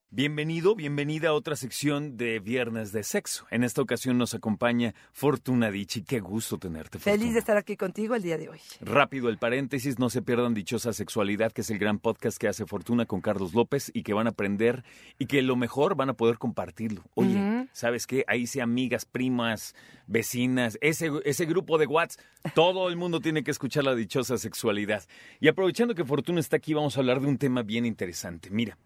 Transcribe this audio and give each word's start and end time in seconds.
Bienvenido, 0.08 0.74
bienvenida 0.74 1.28
a 1.28 1.35
otra 1.35 1.56
sección 1.56 2.16
de 2.16 2.38
Viernes 2.38 2.92
de 2.92 3.03
Sexo. 3.03 3.44
En 3.51 3.64
esta 3.64 3.82
ocasión 3.82 4.16
nos 4.16 4.32
acompaña 4.32 4.94
Fortuna 5.12 5.71
Dichi. 5.71 6.04
Qué 6.04 6.21
gusto 6.21 6.56
tenerte. 6.56 6.98
Feliz 6.98 7.35
de 7.35 7.40
estar 7.40 7.58
aquí 7.58 7.76
contigo 7.76 8.14
el 8.14 8.22
día 8.22 8.38
de 8.38 8.48
hoy. 8.48 8.60
Rápido 8.81 9.28
el 9.28 9.37
paréntesis, 9.37 9.99
no 9.99 10.08
se 10.08 10.22
pierdan 10.22 10.54
Dichosa 10.54 10.94
Sexualidad, 10.94 11.53
que 11.53 11.60
es 11.60 11.69
el 11.69 11.78
gran 11.78 11.99
podcast 11.99 12.38
que 12.38 12.49
hace 12.49 12.65
Fortuna 12.65 13.04
con 13.04 13.21
Carlos 13.21 13.53
López 13.53 13.90
y 13.92 14.04
que 14.04 14.15
van 14.15 14.26
a 14.26 14.31
aprender 14.31 14.85
y 15.19 15.26
que 15.26 15.42
lo 15.42 15.54
mejor 15.54 15.97
van 15.97 16.09
a 16.09 16.15
poder 16.15 16.38
compartirlo. 16.38 17.02
Oye. 17.12 17.59
¿Sabes 17.73 18.06
qué? 18.06 18.24
Ahí 18.27 18.46
sí 18.46 18.60
amigas, 18.60 19.05
primas, 19.05 19.74
vecinas, 20.06 20.78
ese, 20.80 21.10
ese 21.24 21.46
grupo 21.46 21.78
de 21.78 21.86
WhatsApp, 21.86 22.24
todo 22.54 22.88
el 22.88 22.96
mundo 22.96 23.20
tiene 23.20 23.45
que 23.45 23.50
escuchar 23.50 23.84
la 23.84 23.95
Dichosa 23.95 24.38
Sexualidad. 24.38 25.04
Y 25.40 25.48
aprovechando 25.48 25.95
que 25.95 26.04
Fortuna 26.04 26.40
está 26.40 26.56
aquí, 26.56 26.74
vamos 26.74 26.96
a 26.96 27.00
hablar 27.00 27.20
de 27.20 27.28
un 27.28 27.38
tema 27.38 27.62
bien 27.62 27.86
interesante. 27.86 28.50
Mira, 28.50 28.78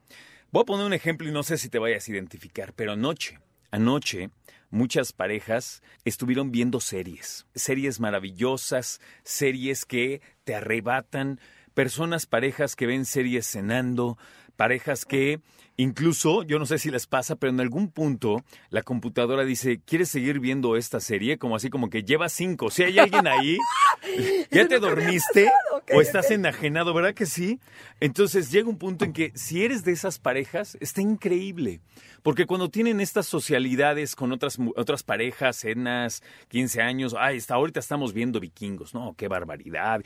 voy 0.50 0.62
a 0.62 0.66
poner 0.66 0.86
un 0.86 0.92
ejemplo 0.92 1.28
y 1.28 1.32
no 1.32 1.42
sé 1.42 1.58
si 1.58 1.68
te 1.68 1.78
vayas 1.78 2.08
a 2.08 2.12
identificar, 2.12 2.72
pero 2.74 2.92
anoche, 2.92 3.38
anoche, 3.70 4.30
muchas 4.70 5.12
parejas 5.12 5.82
estuvieron 6.04 6.50
viendo 6.50 6.80
series, 6.80 7.46
series 7.54 8.00
maravillosas, 8.00 9.00
series 9.22 9.84
que 9.84 10.20
te 10.44 10.54
arrebatan, 10.54 11.40
personas, 11.74 12.26
parejas 12.26 12.76
que 12.76 12.86
ven 12.86 13.04
series 13.04 13.46
cenando, 13.46 14.16
parejas 14.54 15.04
que 15.04 15.40
incluso, 15.76 16.42
yo 16.44 16.58
no 16.58 16.66
sé 16.66 16.78
si 16.78 16.90
les 16.90 17.06
pasa, 17.06 17.36
pero 17.36 17.52
en 17.52 17.60
algún 17.60 17.90
punto 17.90 18.44
la 18.70 18.82
computadora 18.82 19.44
dice, 19.44 19.80
¿quieres 19.84 20.08
seguir 20.08 20.40
viendo 20.40 20.76
esta 20.76 21.00
serie? 21.00 21.38
Como 21.38 21.56
así 21.56 21.70
como 21.70 21.90
que 21.90 22.04
lleva 22.04 22.28
cinco. 22.28 22.70
Si 22.70 22.82
hay 22.82 22.98
alguien 22.98 23.26
ahí, 23.26 23.58
¿ya 24.50 24.68
te 24.68 24.78
dormiste? 24.78 25.50
¿O 25.92 26.00
estás 26.00 26.30
enajenado? 26.30 26.94
¿Verdad 26.94 27.14
que 27.14 27.26
sí? 27.26 27.60
Entonces 28.00 28.50
llega 28.50 28.68
un 28.68 28.78
punto 28.78 29.04
en 29.04 29.12
que 29.12 29.32
si 29.34 29.64
eres 29.64 29.84
de 29.84 29.92
esas 29.92 30.18
parejas, 30.18 30.76
está 30.80 31.00
increíble. 31.00 31.80
Porque 32.22 32.46
cuando 32.46 32.70
tienen 32.70 33.00
estas 33.00 33.26
socialidades 33.26 34.14
con 34.16 34.32
otras, 34.32 34.58
otras 34.76 35.02
parejas, 35.02 35.56
cenas, 35.56 36.22
15 36.48 36.80
años, 36.80 37.14
ay, 37.18 37.36
hasta 37.36 37.54
ahorita 37.54 37.80
estamos 37.80 38.12
viendo 38.12 38.40
vikingos, 38.40 38.94
no, 38.94 39.14
qué 39.16 39.28
barbaridad. 39.28 40.02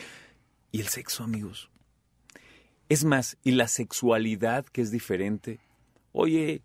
Y 0.72 0.80
el 0.80 0.88
sexo, 0.88 1.24
amigos. 1.24 1.70
Es 2.88 3.04
más, 3.04 3.36
y 3.44 3.52
la 3.52 3.68
sexualidad 3.68 4.64
que 4.66 4.80
es 4.80 4.90
diferente. 4.90 5.60
Oye, 6.12 6.62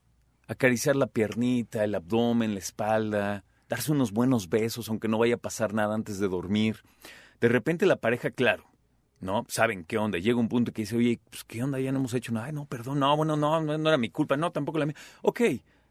acariciar 0.47 0.95
la 0.95 1.07
piernita, 1.07 1.83
el 1.83 1.95
abdomen, 1.95 2.53
la 2.53 2.59
espalda, 2.59 3.43
darse 3.67 3.91
unos 3.91 4.11
buenos 4.11 4.49
besos, 4.49 4.89
aunque 4.89 5.07
no 5.07 5.17
vaya 5.17 5.35
a 5.35 5.39
pasar 5.39 5.73
nada 5.73 5.95
antes 5.95 6.19
de 6.19 6.27
dormir. 6.27 6.83
De 7.41 7.49
repente 7.49 7.85
la 7.85 7.97
pareja, 7.97 8.31
claro, 8.31 8.65
¿no? 9.19 9.45
Saben 9.49 9.83
qué 9.83 9.97
onda. 9.97 10.17
Llega 10.17 10.39
un 10.39 10.47
punto 10.47 10.71
que 10.71 10.83
dice, 10.83 10.95
oye, 10.95 11.19
pues, 11.29 11.43
¿qué 11.43 11.63
onda? 11.63 11.79
Ya 11.79 11.91
no 11.91 11.99
hemos 11.99 12.13
hecho 12.13 12.31
nada. 12.31 12.45
Ay, 12.45 12.53
no, 12.53 12.65
perdón, 12.65 12.99
no, 12.99 13.15
bueno, 13.17 13.35
no, 13.35 13.61
no, 13.61 13.77
no 13.77 13.89
era 13.89 13.97
mi 13.97 14.09
culpa, 14.09 14.37
no, 14.37 14.51
tampoco 14.51 14.77
la 14.77 14.85
mía. 14.85 14.95
Ok, 15.21 15.41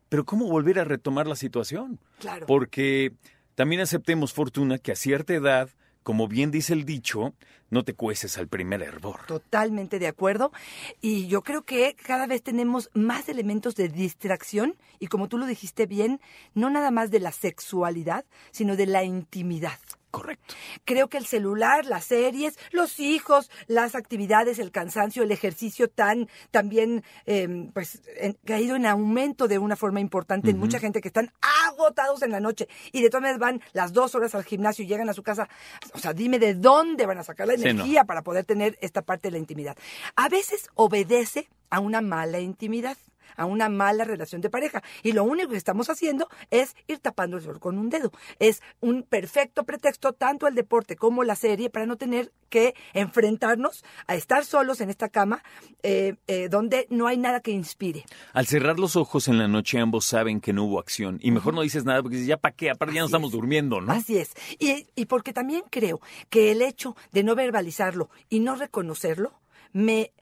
pero 0.08 0.24
¿cómo 0.24 0.46
volver 0.46 0.78
a 0.78 0.84
retomar 0.84 1.26
la 1.26 1.36
situación? 1.36 1.98
Claro. 2.20 2.46
Porque 2.46 3.12
también 3.54 3.80
aceptemos, 3.80 4.32
Fortuna, 4.32 4.78
que 4.78 4.92
a 4.92 4.96
cierta 4.96 5.34
edad, 5.34 5.68
como 6.02 6.28
bien 6.28 6.50
dice 6.50 6.72
el 6.72 6.84
dicho, 6.84 7.34
no 7.72 7.84
te 7.84 7.94
cueces 7.94 8.36
al 8.38 8.48
primer 8.48 8.82
hervor. 8.82 9.20
Totalmente 9.26 9.98
de 9.98 10.06
acuerdo. 10.06 10.52
Y 11.00 11.26
yo 11.26 11.42
creo 11.42 11.62
que 11.62 11.96
cada 11.96 12.26
vez 12.26 12.42
tenemos 12.42 12.90
más 12.92 13.28
elementos 13.30 13.74
de 13.74 13.88
distracción 13.88 14.76
y 15.00 15.06
como 15.06 15.28
tú 15.28 15.38
lo 15.38 15.46
dijiste 15.46 15.86
bien, 15.86 16.20
no 16.54 16.68
nada 16.70 16.90
más 16.90 17.10
de 17.10 17.20
la 17.20 17.32
sexualidad, 17.32 18.24
sino 18.50 18.76
de 18.76 18.86
la 18.86 19.04
intimidad. 19.04 19.78
Correcto. 20.10 20.54
Creo 20.84 21.08
que 21.08 21.16
el 21.16 21.24
celular, 21.24 21.86
las 21.86 22.04
series, 22.04 22.58
los 22.70 23.00
hijos, 23.00 23.50
las 23.66 23.94
actividades, 23.94 24.58
el 24.58 24.70
cansancio, 24.70 25.22
el 25.22 25.32
ejercicio 25.32 25.88
tan 25.88 26.28
también 26.50 27.02
eh, 27.24 27.70
pues 27.72 28.02
en- 28.18 28.36
ido 28.60 28.76
en 28.76 28.84
aumento 28.84 29.48
de 29.48 29.58
una 29.58 29.74
forma 29.74 30.00
importante 30.00 30.50
en 30.50 30.58
mucha 30.58 30.78
gente 30.78 31.00
que 31.00 31.08
están 31.08 31.32
agotados 31.66 32.20
en 32.20 32.30
la 32.30 32.40
noche 32.40 32.68
y 32.92 33.00
de 33.00 33.08
todas 33.08 33.22
maneras 33.22 33.40
van 33.40 33.62
las 33.72 33.94
dos 33.94 34.14
horas 34.14 34.34
al 34.34 34.44
gimnasio 34.44 34.84
y 34.84 34.86
llegan 34.88 35.08
a 35.08 35.14
su 35.14 35.22
casa. 35.22 35.48
O 35.94 35.98
sea, 35.98 36.12
dime 36.12 36.38
de 36.38 36.52
dónde 36.56 37.06
van 37.06 37.16
a 37.16 37.24
sacar 37.24 37.46
la 37.46 37.54
Energía 37.70 38.04
para 38.04 38.22
poder 38.22 38.44
tener 38.44 38.78
esta 38.80 39.02
parte 39.02 39.28
de 39.28 39.32
la 39.32 39.38
intimidad. 39.38 39.76
A 40.16 40.28
veces 40.28 40.68
obedece 40.74 41.48
a 41.70 41.80
una 41.80 42.00
mala 42.00 42.40
intimidad 42.40 42.96
a 43.36 43.44
una 43.44 43.68
mala 43.68 44.04
relación 44.04 44.40
de 44.40 44.50
pareja. 44.50 44.82
Y 45.02 45.12
lo 45.12 45.24
único 45.24 45.50
que 45.50 45.56
estamos 45.56 45.90
haciendo 45.90 46.28
es 46.50 46.74
ir 46.86 46.98
tapando 46.98 47.36
el 47.36 47.42
sol 47.42 47.60
con 47.60 47.78
un 47.78 47.90
dedo. 47.90 48.12
Es 48.38 48.62
un 48.80 49.02
perfecto 49.02 49.64
pretexto, 49.64 50.12
tanto 50.12 50.46
el 50.46 50.54
deporte 50.54 50.96
como 50.96 51.24
la 51.24 51.36
serie, 51.36 51.70
para 51.70 51.86
no 51.86 51.96
tener 51.96 52.32
que 52.48 52.74
enfrentarnos 52.92 53.84
a 54.06 54.14
estar 54.14 54.44
solos 54.44 54.80
en 54.80 54.90
esta 54.90 55.08
cama 55.08 55.42
eh, 55.82 56.16
eh, 56.26 56.48
donde 56.48 56.86
no 56.90 57.06
hay 57.06 57.16
nada 57.16 57.40
que 57.40 57.50
inspire. 57.50 58.04
Al 58.32 58.46
cerrar 58.46 58.78
los 58.78 58.96
ojos 58.96 59.28
en 59.28 59.38
la 59.38 59.48
noche, 59.48 59.78
ambos 59.78 60.04
saben 60.04 60.40
que 60.40 60.52
no 60.52 60.64
hubo 60.64 60.78
acción. 60.78 61.18
Y 61.22 61.30
mejor 61.30 61.54
no 61.54 61.62
dices 61.62 61.84
nada 61.84 62.02
porque 62.02 62.16
dices, 62.16 62.28
ya 62.28 62.36
para 62.36 62.54
qué, 62.54 62.70
aparte 62.70 62.94
ya 62.94 63.00
no 63.00 63.06
estamos 63.06 63.30
es. 63.30 63.32
durmiendo, 63.32 63.80
¿no? 63.80 63.92
Así 63.92 64.18
es. 64.18 64.34
Y, 64.58 64.86
y 64.94 65.06
porque 65.06 65.32
también 65.32 65.62
creo 65.70 66.00
que 66.28 66.52
el 66.52 66.62
hecho 66.62 66.96
de 67.12 67.22
no 67.22 67.34
verbalizarlo 67.34 68.10
y 68.28 68.40
no 68.40 68.54
reconocerlo 68.56 69.32
me 69.72 70.12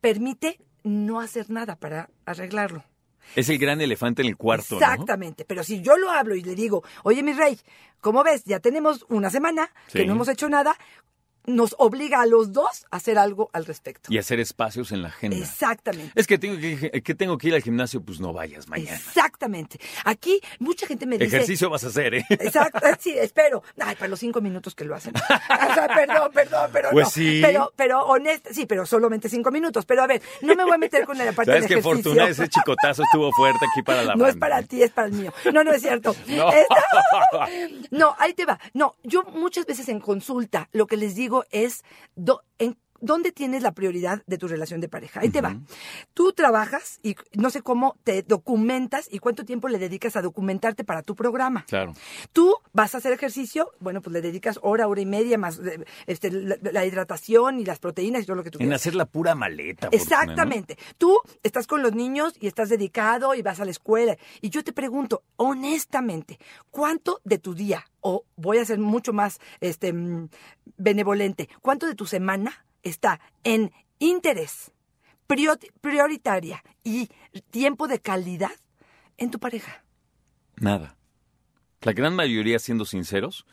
permite 0.00 0.58
no 0.86 1.20
hacer 1.20 1.50
nada 1.50 1.76
para 1.76 2.08
arreglarlo. 2.24 2.84
Es 3.34 3.48
el 3.48 3.58
gran 3.58 3.80
elefante 3.80 4.22
en 4.22 4.28
el 4.28 4.36
cuarto, 4.36 4.76
¿no? 4.78 4.80
Exactamente, 4.80 5.44
pero 5.44 5.64
si 5.64 5.82
yo 5.82 5.96
lo 5.96 6.10
hablo 6.10 6.36
y 6.36 6.42
le 6.42 6.54
digo, 6.54 6.84
oye 7.02 7.24
mi 7.24 7.32
rey, 7.32 7.58
¿cómo 8.00 8.22
ves? 8.22 8.44
Ya 8.44 8.60
tenemos 8.60 9.04
una 9.08 9.28
semana 9.28 9.68
que 9.92 10.06
no 10.06 10.12
hemos 10.12 10.28
hecho 10.28 10.48
nada, 10.48 10.78
nos 11.46 11.74
obliga 11.78 12.20
a 12.22 12.26
los 12.26 12.52
dos 12.52 12.86
a 12.90 12.96
hacer 12.96 13.18
algo 13.18 13.50
al 13.52 13.64
respecto. 13.66 14.12
Y 14.12 14.18
hacer 14.18 14.40
espacios 14.40 14.92
en 14.92 15.02
la 15.02 15.08
agenda. 15.08 15.36
Exactamente. 15.36 16.12
Es 16.14 16.26
que 16.26 16.38
tengo 16.38 16.58
que, 16.58 17.02
que 17.02 17.14
tengo 17.14 17.38
que 17.38 17.48
ir 17.48 17.54
al 17.54 17.62
gimnasio, 17.62 18.00
pues 18.02 18.20
no 18.20 18.32
vayas 18.32 18.68
mañana. 18.68 18.96
Exactamente. 18.96 19.78
Aquí 20.04 20.40
mucha 20.58 20.86
gente 20.86 21.06
me 21.06 21.18
dice... 21.18 21.36
Ejercicio 21.36 21.70
vas 21.70 21.84
a 21.84 21.88
hacer, 21.88 22.14
¿eh? 22.14 22.24
Exacto, 22.28 22.80
sí, 22.98 23.14
espero. 23.18 23.62
Ay, 23.80 23.94
para 23.96 24.08
los 24.08 24.18
cinco 24.20 24.40
minutos 24.40 24.74
que 24.74 24.84
lo 24.84 24.94
hacen. 24.94 25.14
O 25.66 25.74
sea, 25.74 25.88
perdón, 25.88 26.30
perdón, 26.32 26.70
pero 26.72 26.90
Pues 26.90 27.06
no. 27.06 27.10
sí. 27.10 27.40
Pero, 27.42 27.72
pero 27.76 28.00
honesta, 28.06 28.50
sí, 28.52 28.66
pero 28.66 28.86
solamente 28.86 29.28
cinco 29.28 29.50
minutos. 29.50 29.84
Pero 29.84 30.02
a 30.02 30.06
ver, 30.06 30.22
no 30.42 30.54
me 30.54 30.64
voy 30.64 30.74
a 30.74 30.78
meter 30.78 31.04
con 31.04 31.16
la 31.18 31.24
parte 31.32 31.50
Sabes 31.52 31.62
del 31.62 31.68
que 31.68 31.74
ejercicio. 31.80 32.02
Fortuna 32.12 32.28
ese 32.28 32.48
chicotazo 32.48 33.02
estuvo 33.02 33.30
fuerte 33.32 33.64
aquí 33.70 33.82
para 33.82 34.02
la 34.02 34.14
No 34.14 34.26
es 34.26 34.36
para 34.36 34.60
¿eh? 34.60 34.64
ti, 34.64 34.82
es 34.82 34.90
para 34.90 35.08
el 35.08 35.12
mío. 35.14 35.32
No, 35.52 35.62
no 35.64 35.72
es 35.72 35.82
cierto. 35.82 36.14
No. 36.28 36.50
Esta- 36.52 37.48
No, 37.90 38.14
ahí 38.18 38.34
te 38.34 38.44
va. 38.44 38.58
No, 38.74 38.94
yo 39.02 39.22
muchas 39.24 39.66
veces 39.66 39.88
en 39.88 40.00
consulta 40.00 40.68
lo 40.72 40.86
que 40.86 40.96
les 40.96 41.14
digo 41.14 41.35
es 41.50 41.82
do- 42.14 42.42
en- 42.58 42.78
dónde 43.00 43.32
tienes 43.32 43.62
la 43.62 43.72
prioridad 43.72 44.22
de 44.26 44.38
tu 44.38 44.48
relación 44.48 44.80
de 44.80 44.88
pareja. 44.88 45.20
Ahí 45.20 45.30
te 45.30 45.40
va. 45.40 45.56
Tú 46.14 46.32
trabajas 46.32 46.98
y 47.02 47.16
no 47.34 47.50
sé 47.50 47.62
cómo 47.62 47.96
te 48.04 48.22
documentas 48.22 49.08
y 49.10 49.18
cuánto 49.18 49.44
tiempo 49.44 49.68
le 49.68 49.78
dedicas 49.78 50.16
a 50.16 50.22
documentarte 50.22 50.84
para 50.84 51.02
tu 51.02 51.14
programa. 51.14 51.64
Claro. 51.68 51.94
Tú 52.32 52.54
vas 52.72 52.94
a 52.94 52.98
hacer 52.98 53.12
ejercicio, 53.12 53.70
bueno, 53.80 54.00
pues 54.00 54.12
le 54.12 54.20
dedicas 54.22 54.58
hora, 54.62 54.88
hora 54.88 55.00
y 55.00 55.06
media 55.06 55.38
más 55.38 55.58
eh, 55.58 55.84
este, 56.06 56.30
la, 56.30 56.56
la 56.60 56.84
hidratación 56.86 57.60
y 57.60 57.64
las 57.64 57.78
proteínas 57.78 58.22
y 58.22 58.26
todo 58.26 58.36
lo 58.36 58.44
que 58.44 58.50
tú 58.50 58.58
En 58.58 58.66
quieras. 58.66 58.82
hacer 58.82 58.94
la 58.94 59.06
pura 59.06 59.34
maleta. 59.34 59.88
Exactamente. 59.92 60.78
Tú 60.98 61.18
estás 61.42 61.66
con 61.66 61.82
los 61.82 61.94
niños 61.94 62.34
y 62.40 62.46
estás 62.46 62.68
dedicado 62.68 63.34
y 63.34 63.42
vas 63.42 63.60
a 63.60 63.64
la 63.64 63.70
escuela. 63.70 64.16
Y 64.40 64.50
yo 64.50 64.62
te 64.64 64.72
pregunto, 64.72 65.22
honestamente, 65.36 66.38
¿cuánto 66.70 67.20
de 67.24 67.38
tu 67.38 67.54
día, 67.54 67.84
o 68.00 68.24
voy 68.36 68.58
a 68.58 68.64
ser 68.64 68.78
mucho 68.78 69.12
más 69.12 69.40
este, 69.60 69.92
mm, 69.92 70.28
benevolente, 70.76 71.48
cuánto 71.62 71.86
de 71.86 71.94
tu 71.94 72.06
semana 72.06 72.65
está 72.82 73.20
en 73.44 73.72
interés 73.98 74.72
prior- 75.26 75.58
prioritaria 75.80 76.62
y 76.84 77.08
tiempo 77.50 77.88
de 77.88 78.00
calidad 78.00 78.52
en 79.16 79.30
tu 79.30 79.38
pareja? 79.38 79.84
Nada. 80.56 80.96
La 81.82 81.92
gran 81.92 82.16
mayoría, 82.16 82.58
siendo 82.58 82.84
sinceros, 82.84 83.46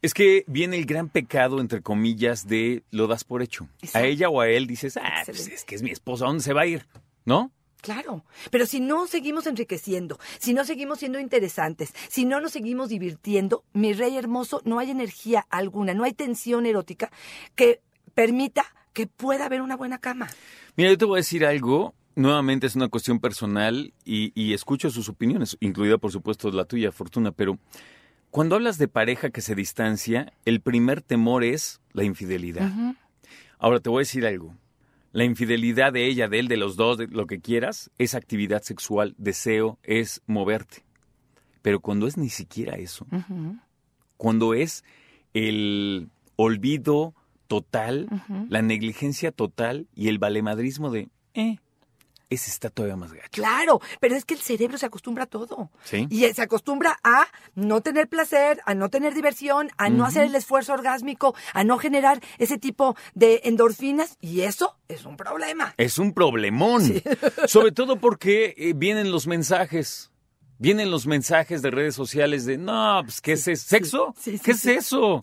es 0.00 0.14
que 0.14 0.44
viene 0.46 0.76
el 0.76 0.86
gran 0.86 1.08
pecado, 1.08 1.60
entre 1.60 1.82
comillas, 1.82 2.46
de 2.46 2.82
lo 2.90 3.06
das 3.08 3.24
por 3.24 3.42
hecho. 3.42 3.68
A 3.92 4.02
ella 4.02 4.28
o 4.30 4.40
a 4.40 4.48
él 4.48 4.66
dices, 4.66 4.96
ah, 4.96 5.22
pues 5.26 5.48
es 5.48 5.64
que 5.64 5.74
es 5.74 5.82
mi 5.82 5.90
esposa, 5.90 6.24
¿a 6.24 6.28
dónde 6.28 6.42
se 6.44 6.52
va 6.54 6.62
a 6.62 6.66
ir? 6.66 6.86
¿No? 7.24 7.50
Claro, 7.82 8.24
pero 8.50 8.64
si 8.64 8.80
no 8.80 9.06
seguimos 9.06 9.46
enriqueciendo, 9.46 10.18
si 10.38 10.54
no 10.54 10.64
seguimos 10.64 11.00
siendo 11.00 11.18
interesantes, 11.18 11.92
si 12.08 12.24
no 12.24 12.40
nos 12.40 12.52
seguimos 12.52 12.88
divirtiendo, 12.88 13.62
mi 13.74 13.92
rey 13.92 14.16
hermoso, 14.16 14.62
no 14.64 14.78
hay 14.78 14.90
energía 14.90 15.46
alguna, 15.50 15.92
no 15.92 16.04
hay 16.04 16.14
tensión 16.14 16.64
erótica 16.64 17.10
que 17.54 17.82
permita 18.14 18.64
que 18.92 19.06
pueda 19.06 19.46
haber 19.46 19.60
una 19.60 19.76
buena 19.76 19.98
cama. 19.98 20.28
Mira, 20.76 20.90
yo 20.90 20.98
te 20.98 21.04
voy 21.04 21.18
a 21.18 21.20
decir 21.20 21.44
algo. 21.44 21.94
Nuevamente 22.16 22.66
es 22.68 22.76
una 22.76 22.88
cuestión 22.88 23.18
personal 23.18 23.92
y, 24.04 24.32
y 24.40 24.54
escucho 24.54 24.88
sus 24.90 25.08
opiniones, 25.08 25.56
incluida 25.60 25.98
por 25.98 26.12
supuesto 26.12 26.48
la 26.52 26.64
tuya, 26.64 26.92
Fortuna, 26.92 27.32
pero 27.32 27.58
cuando 28.34 28.56
hablas 28.56 28.78
de 28.78 28.88
pareja 28.88 29.30
que 29.30 29.40
se 29.40 29.54
distancia, 29.54 30.32
el 30.44 30.60
primer 30.60 31.02
temor 31.02 31.44
es 31.44 31.80
la 31.92 32.02
infidelidad. 32.02 32.68
Ahora 33.60 33.78
te 33.78 33.90
voy 33.90 33.98
a 33.98 34.00
decir 34.00 34.26
algo. 34.26 34.56
La 35.12 35.22
infidelidad 35.22 35.92
de 35.92 36.08
ella, 36.08 36.26
de 36.26 36.40
él, 36.40 36.48
de 36.48 36.56
los 36.56 36.74
dos, 36.74 36.98
de 36.98 37.06
lo 37.06 37.28
que 37.28 37.40
quieras, 37.40 37.92
es 37.96 38.16
actividad 38.16 38.62
sexual, 38.62 39.14
deseo, 39.18 39.78
es 39.84 40.20
moverte. 40.26 40.84
Pero 41.62 41.78
cuando 41.78 42.08
es 42.08 42.16
ni 42.16 42.28
siquiera 42.28 42.74
eso, 42.74 43.06
cuando 44.16 44.54
es 44.54 44.82
el 45.32 46.10
olvido 46.34 47.14
total, 47.46 48.08
la 48.48 48.62
negligencia 48.62 49.32
total 49.32 49.86
y 49.94 50.08
el 50.08 50.18
valemadrismo 50.18 50.90
de, 50.90 51.08
eh, 51.34 51.58
ese 52.30 52.50
está 52.50 52.70
todavía 52.70 52.96
más 52.96 53.12
gacho. 53.12 53.28
Claro, 53.30 53.80
pero 54.00 54.16
es 54.16 54.24
que 54.24 54.34
el 54.34 54.40
cerebro 54.40 54.78
se 54.78 54.86
acostumbra 54.86 55.24
a 55.24 55.26
todo. 55.26 55.70
Sí. 55.84 56.06
Y 56.10 56.24
se 56.32 56.42
acostumbra 56.42 56.98
a 57.02 57.26
no 57.54 57.80
tener 57.80 58.08
placer, 58.08 58.60
a 58.66 58.74
no 58.74 58.88
tener 58.88 59.14
diversión, 59.14 59.70
a 59.76 59.88
no 59.88 60.04
hacer 60.04 60.24
el 60.24 60.34
esfuerzo 60.34 60.72
orgásmico, 60.72 61.34
a 61.52 61.64
no 61.64 61.78
generar 61.78 62.20
ese 62.38 62.58
tipo 62.58 62.96
de 63.14 63.42
endorfinas. 63.44 64.16
Y 64.20 64.42
eso 64.42 64.76
es 64.88 65.04
un 65.04 65.16
problema. 65.16 65.74
Es 65.76 65.98
un 65.98 66.12
problemón. 66.12 66.82
Sobre 67.46 67.72
todo 67.72 67.96
porque 67.96 68.54
eh, 68.56 68.72
vienen 68.74 69.10
los 69.10 69.26
mensajes. 69.26 70.10
Vienen 70.58 70.90
los 70.90 71.06
mensajes 71.06 71.62
de 71.62 71.70
redes 71.70 71.94
sociales 71.94 72.46
de, 72.46 72.56
no, 72.58 73.00
pues, 73.04 73.20
¿qué 73.20 73.32
es 73.32 73.48
eso? 73.48 73.68
¿Sexo? 73.68 74.14
sí, 74.18 74.38
sí, 74.38 74.44
¿Qué 74.44 74.52
es 74.52 74.66
eso? 74.66 75.20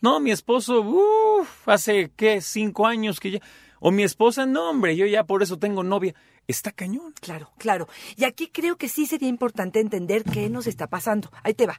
No, 0.00 0.20
mi 0.20 0.30
esposo, 0.30 0.80
uff, 0.82 1.68
hace, 1.68 2.10
¿qué? 2.16 2.40
Cinco 2.40 2.86
años 2.86 3.18
que 3.18 3.32
ya... 3.32 3.40
O 3.86 3.90
mi 3.90 4.02
esposa, 4.02 4.46
no, 4.46 4.70
hombre, 4.70 4.96
yo 4.96 5.04
ya 5.04 5.24
por 5.24 5.42
eso 5.42 5.58
tengo 5.58 5.82
novia. 5.82 6.14
Está 6.46 6.72
cañón. 6.72 7.12
Claro, 7.20 7.50
claro. 7.58 7.86
Y 8.16 8.24
aquí 8.24 8.48
creo 8.48 8.76
que 8.76 8.88
sí 8.88 9.04
sería 9.04 9.28
importante 9.28 9.78
entender 9.78 10.24
qué 10.24 10.48
nos 10.48 10.66
está 10.66 10.86
pasando. 10.86 11.30
Ahí 11.42 11.52
te 11.52 11.66
va. 11.66 11.78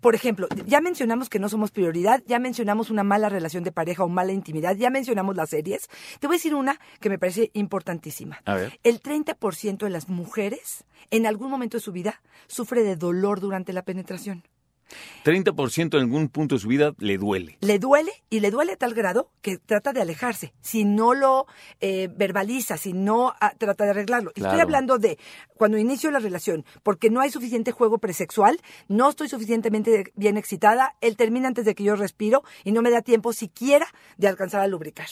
Por 0.00 0.14
ejemplo, 0.14 0.48
ya 0.64 0.80
mencionamos 0.80 1.28
que 1.28 1.38
no 1.38 1.50
somos 1.50 1.70
prioridad, 1.70 2.22
ya 2.26 2.38
mencionamos 2.38 2.88
una 2.88 3.04
mala 3.04 3.28
relación 3.28 3.64
de 3.64 3.70
pareja 3.70 4.02
o 4.02 4.08
mala 4.08 4.32
intimidad, 4.32 4.76
ya 4.76 4.88
mencionamos 4.88 5.36
las 5.36 5.50
series. 5.50 5.88
Te 6.20 6.26
voy 6.26 6.36
a 6.36 6.38
decir 6.38 6.54
una 6.54 6.80
que 7.00 7.10
me 7.10 7.18
parece 7.18 7.50
importantísima. 7.52 8.40
A 8.46 8.54
ver. 8.54 8.80
El 8.82 9.02
30% 9.02 9.76
de 9.76 9.90
las 9.90 10.08
mujeres 10.08 10.86
en 11.10 11.26
algún 11.26 11.50
momento 11.50 11.76
de 11.76 11.82
su 11.82 11.92
vida 11.92 12.22
sufre 12.46 12.82
de 12.82 12.96
dolor 12.96 13.40
durante 13.40 13.74
la 13.74 13.82
penetración. 13.82 14.42
30% 15.24 15.94
en 15.94 16.00
algún 16.00 16.28
punto 16.28 16.56
de 16.56 16.60
su 16.60 16.68
vida 16.68 16.94
le 16.98 17.18
duele. 17.18 17.58
Le 17.60 17.78
duele 17.78 18.12
y 18.30 18.40
le 18.40 18.50
duele 18.50 18.72
a 18.72 18.76
tal 18.76 18.94
grado 18.94 19.30
que 19.40 19.58
trata 19.58 19.92
de 19.92 20.00
alejarse. 20.00 20.52
Si 20.60 20.84
no 20.84 21.14
lo 21.14 21.46
eh, 21.80 22.08
verbaliza, 22.14 22.76
si 22.76 22.92
no 22.92 23.34
ah, 23.40 23.54
trata 23.56 23.84
de 23.84 23.90
arreglarlo. 23.90 24.32
Estoy 24.34 24.60
hablando 24.60 24.98
de 24.98 25.18
cuando 25.56 25.78
inicio 25.78 26.10
la 26.10 26.18
relación, 26.18 26.64
porque 26.82 27.10
no 27.10 27.20
hay 27.20 27.30
suficiente 27.30 27.70
juego 27.70 27.98
presexual, 27.98 28.60
no 28.88 29.10
estoy 29.10 29.28
suficientemente 29.28 30.12
bien 30.16 30.36
excitada, 30.36 30.96
él 31.00 31.16
termina 31.16 31.48
antes 31.48 31.64
de 31.64 31.74
que 31.74 31.84
yo 31.84 31.94
respiro 31.94 32.42
y 32.64 32.72
no 32.72 32.82
me 32.82 32.90
da 32.90 33.02
tiempo 33.02 33.32
siquiera 33.32 33.86
de 34.16 34.28
alcanzar 34.28 34.60
a 34.60 34.66
lubricar. 34.66 35.06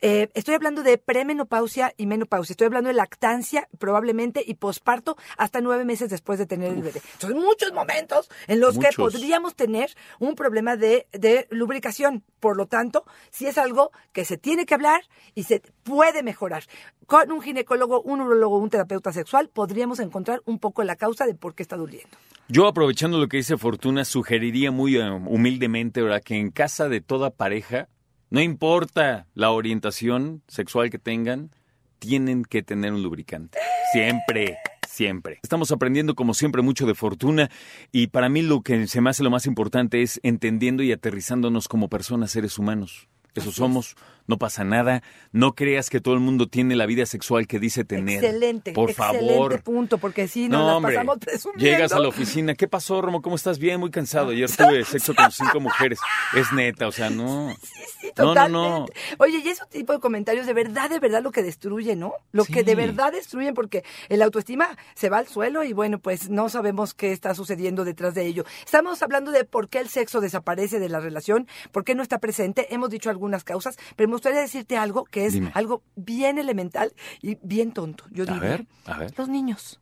Eh, 0.00 0.28
estoy 0.34 0.54
hablando 0.54 0.82
de 0.82 0.96
premenopausia 0.96 1.92
y 1.96 2.06
menopausia. 2.06 2.54
Estoy 2.54 2.66
hablando 2.66 2.88
de 2.88 2.94
lactancia 2.94 3.68
probablemente 3.78 4.42
y 4.46 4.54
posparto 4.54 5.16
hasta 5.36 5.60
nueve 5.60 5.84
meses 5.84 6.08
después 6.08 6.38
de 6.38 6.46
tener 6.46 6.72
el 6.72 6.82
bebé. 6.82 7.02
Entonces, 7.12 7.38
muchos 7.38 7.72
momentos 7.72 8.30
en 8.46 8.60
los 8.60 8.78
que 8.78 8.86
Muchos. 8.86 8.96
Podríamos 9.20 9.54
tener 9.54 9.90
un 10.18 10.34
problema 10.34 10.76
de, 10.76 11.06
lubricación. 11.50 12.24
Por 12.40 12.56
lo 12.56 12.66
tanto, 12.66 13.04
si 13.30 13.46
es 13.46 13.58
algo 13.58 13.90
que 14.14 14.24
se 14.24 14.38
tiene 14.38 14.64
que 14.64 14.72
hablar 14.72 15.02
y 15.34 15.42
se 15.42 15.60
puede 15.82 16.22
mejorar. 16.22 16.64
Con 17.04 17.30
un 17.30 17.42
ginecólogo, 17.42 18.00
un 18.00 18.22
urologo, 18.22 18.56
un 18.56 18.70
terapeuta 18.70 19.12
sexual, 19.12 19.50
podríamos 19.50 20.00
encontrar 20.00 20.40
un 20.46 20.58
poco 20.58 20.84
la 20.84 20.96
causa 20.96 21.26
de 21.26 21.34
por 21.34 21.54
qué 21.54 21.62
está 21.62 21.76
doliendo. 21.76 22.16
Yo, 22.48 22.66
aprovechando 22.66 23.18
lo 23.18 23.28
que 23.28 23.36
dice 23.36 23.58
Fortuna, 23.58 24.06
sugeriría 24.06 24.70
muy 24.70 24.96
eh, 24.96 25.10
humildemente, 25.10 26.00
¿verdad?, 26.00 26.22
que 26.24 26.36
en 26.36 26.50
casa 26.50 26.88
de 26.88 27.02
toda 27.02 27.28
pareja, 27.28 27.88
no 28.30 28.40
importa 28.40 29.26
la 29.34 29.50
orientación 29.50 30.42
sexual 30.48 30.88
que 30.88 30.98
tengan, 30.98 31.50
tienen 31.98 32.42
que 32.42 32.62
tener 32.62 32.94
un 32.94 33.02
lubricante. 33.02 33.58
Siempre, 33.92 34.56
siempre. 34.90 35.38
Estamos 35.42 35.70
aprendiendo, 35.70 36.14
como 36.14 36.34
siempre, 36.34 36.62
mucho 36.62 36.86
de 36.86 36.94
Fortuna 36.94 37.50
y 37.92 38.08
para 38.08 38.28
mí 38.28 38.42
lo 38.42 38.62
que 38.62 38.86
se 38.86 39.00
me 39.00 39.10
hace 39.10 39.22
lo 39.22 39.30
más 39.30 39.46
importante 39.46 40.02
es 40.02 40.20
entendiendo 40.22 40.82
y 40.82 40.92
aterrizándonos 40.92 41.68
como 41.68 41.88
personas, 41.88 42.32
seres 42.32 42.58
humanos. 42.58 43.08
Eso 43.34 43.52
somos, 43.52 43.94
no 44.30 44.38
pasa 44.38 44.64
nada. 44.64 45.02
No 45.32 45.54
creas 45.54 45.90
que 45.90 46.00
todo 46.00 46.14
el 46.14 46.20
mundo 46.20 46.46
tiene 46.48 46.76
la 46.76 46.86
vida 46.86 47.04
sexual 47.04 47.46
que 47.46 47.58
dice 47.58 47.84
tener. 47.84 48.24
Excelente, 48.24 48.72
Por 48.72 48.90
excelente 48.90 49.28
favor. 49.34 49.62
punto, 49.62 49.98
porque 49.98 50.28
si 50.28 50.48
no, 50.48 50.58
No, 50.66 50.76
hombre. 50.78 50.94
pasamos 50.94 51.18
presumiendo. 51.18 51.64
Llegas 51.64 51.92
a 51.92 51.98
la 51.98 52.08
oficina. 52.08 52.54
¿Qué 52.54 52.68
pasó, 52.68 53.02
Romo? 53.02 53.20
¿Cómo 53.22 53.36
estás? 53.36 53.58
Bien, 53.58 53.78
muy 53.80 53.90
cansado. 53.90 54.30
Ayer 54.30 54.50
tuve 54.50 54.84
sexo 54.84 55.14
con 55.14 55.30
cinco 55.30 55.60
mujeres. 55.60 55.98
Es 56.34 56.52
neta, 56.52 56.86
o 56.88 56.92
sea, 56.92 57.10
no. 57.10 57.54
Sí, 57.60 58.12
No, 58.16 58.24
no, 58.24 58.28
totalmente. 58.30 58.58
no. 58.58 58.86
Oye, 59.18 59.42
y 59.44 59.48
ese 59.48 59.62
tipo 59.70 59.92
de 59.92 59.98
comentarios 60.00 60.46
de 60.46 60.54
verdad, 60.54 60.88
de 60.88 60.98
verdad 61.00 61.22
lo 61.22 61.32
que 61.32 61.42
destruye, 61.42 61.96
¿no? 61.96 62.12
Lo 62.32 62.44
que 62.44 62.62
de 62.62 62.72
Sí. 62.72 62.76
verdad 62.76 63.12
destruyen 63.12 63.52
porque 63.54 63.84
el 64.08 64.22
autoestima 64.22 64.68
se 64.94 65.08
va 65.10 65.18
al 65.18 65.26
suelo 65.26 65.64
y 65.64 65.72
bueno, 65.72 65.98
pues 65.98 66.30
no 66.30 66.48
sabemos 66.48 66.94
qué 66.94 67.12
está 67.12 67.34
sucediendo 67.34 67.84
detrás 67.84 68.14
de 68.14 68.26
ello. 68.26 68.44
Estamos 68.64 69.02
hablando 69.02 69.32
de 69.32 69.44
por 69.44 69.68
qué 69.68 69.78
el 69.80 69.88
sexo 69.88 70.20
desaparece 70.20 70.78
de 70.78 70.88
la 70.88 71.00
relación, 71.00 71.48
por 71.72 71.84
qué 71.84 71.94
no 71.96 72.02
está 72.02 72.18
presente. 72.18 72.72
Hemos 72.72 72.90
dicho 72.90 73.10
algunas 73.10 73.42
causas, 73.44 73.76
pero 73.96 74.08
me 74.08 74.14
gustaría 74.20 74.40
decirte 74.40 74.76
algo 74.76 75.04
que 75.04 75.26
es 75.26 75.32
Dime. 75.32 75.50
algo 75.54 75.82
bien 75.96 76.38
elemental 76.38 76.92
y 77.22 77.38
bien 77.42 77.72
tonto. 77.72 78.04
Yo 78.10 78.24
A 78.24 78.26
diría. 78.34 78.40
ver, 78.40 78.66
a 78.86 78.98
ver. 78.98 79.14
Los 79.16 79.28
niños. 79.28 79.80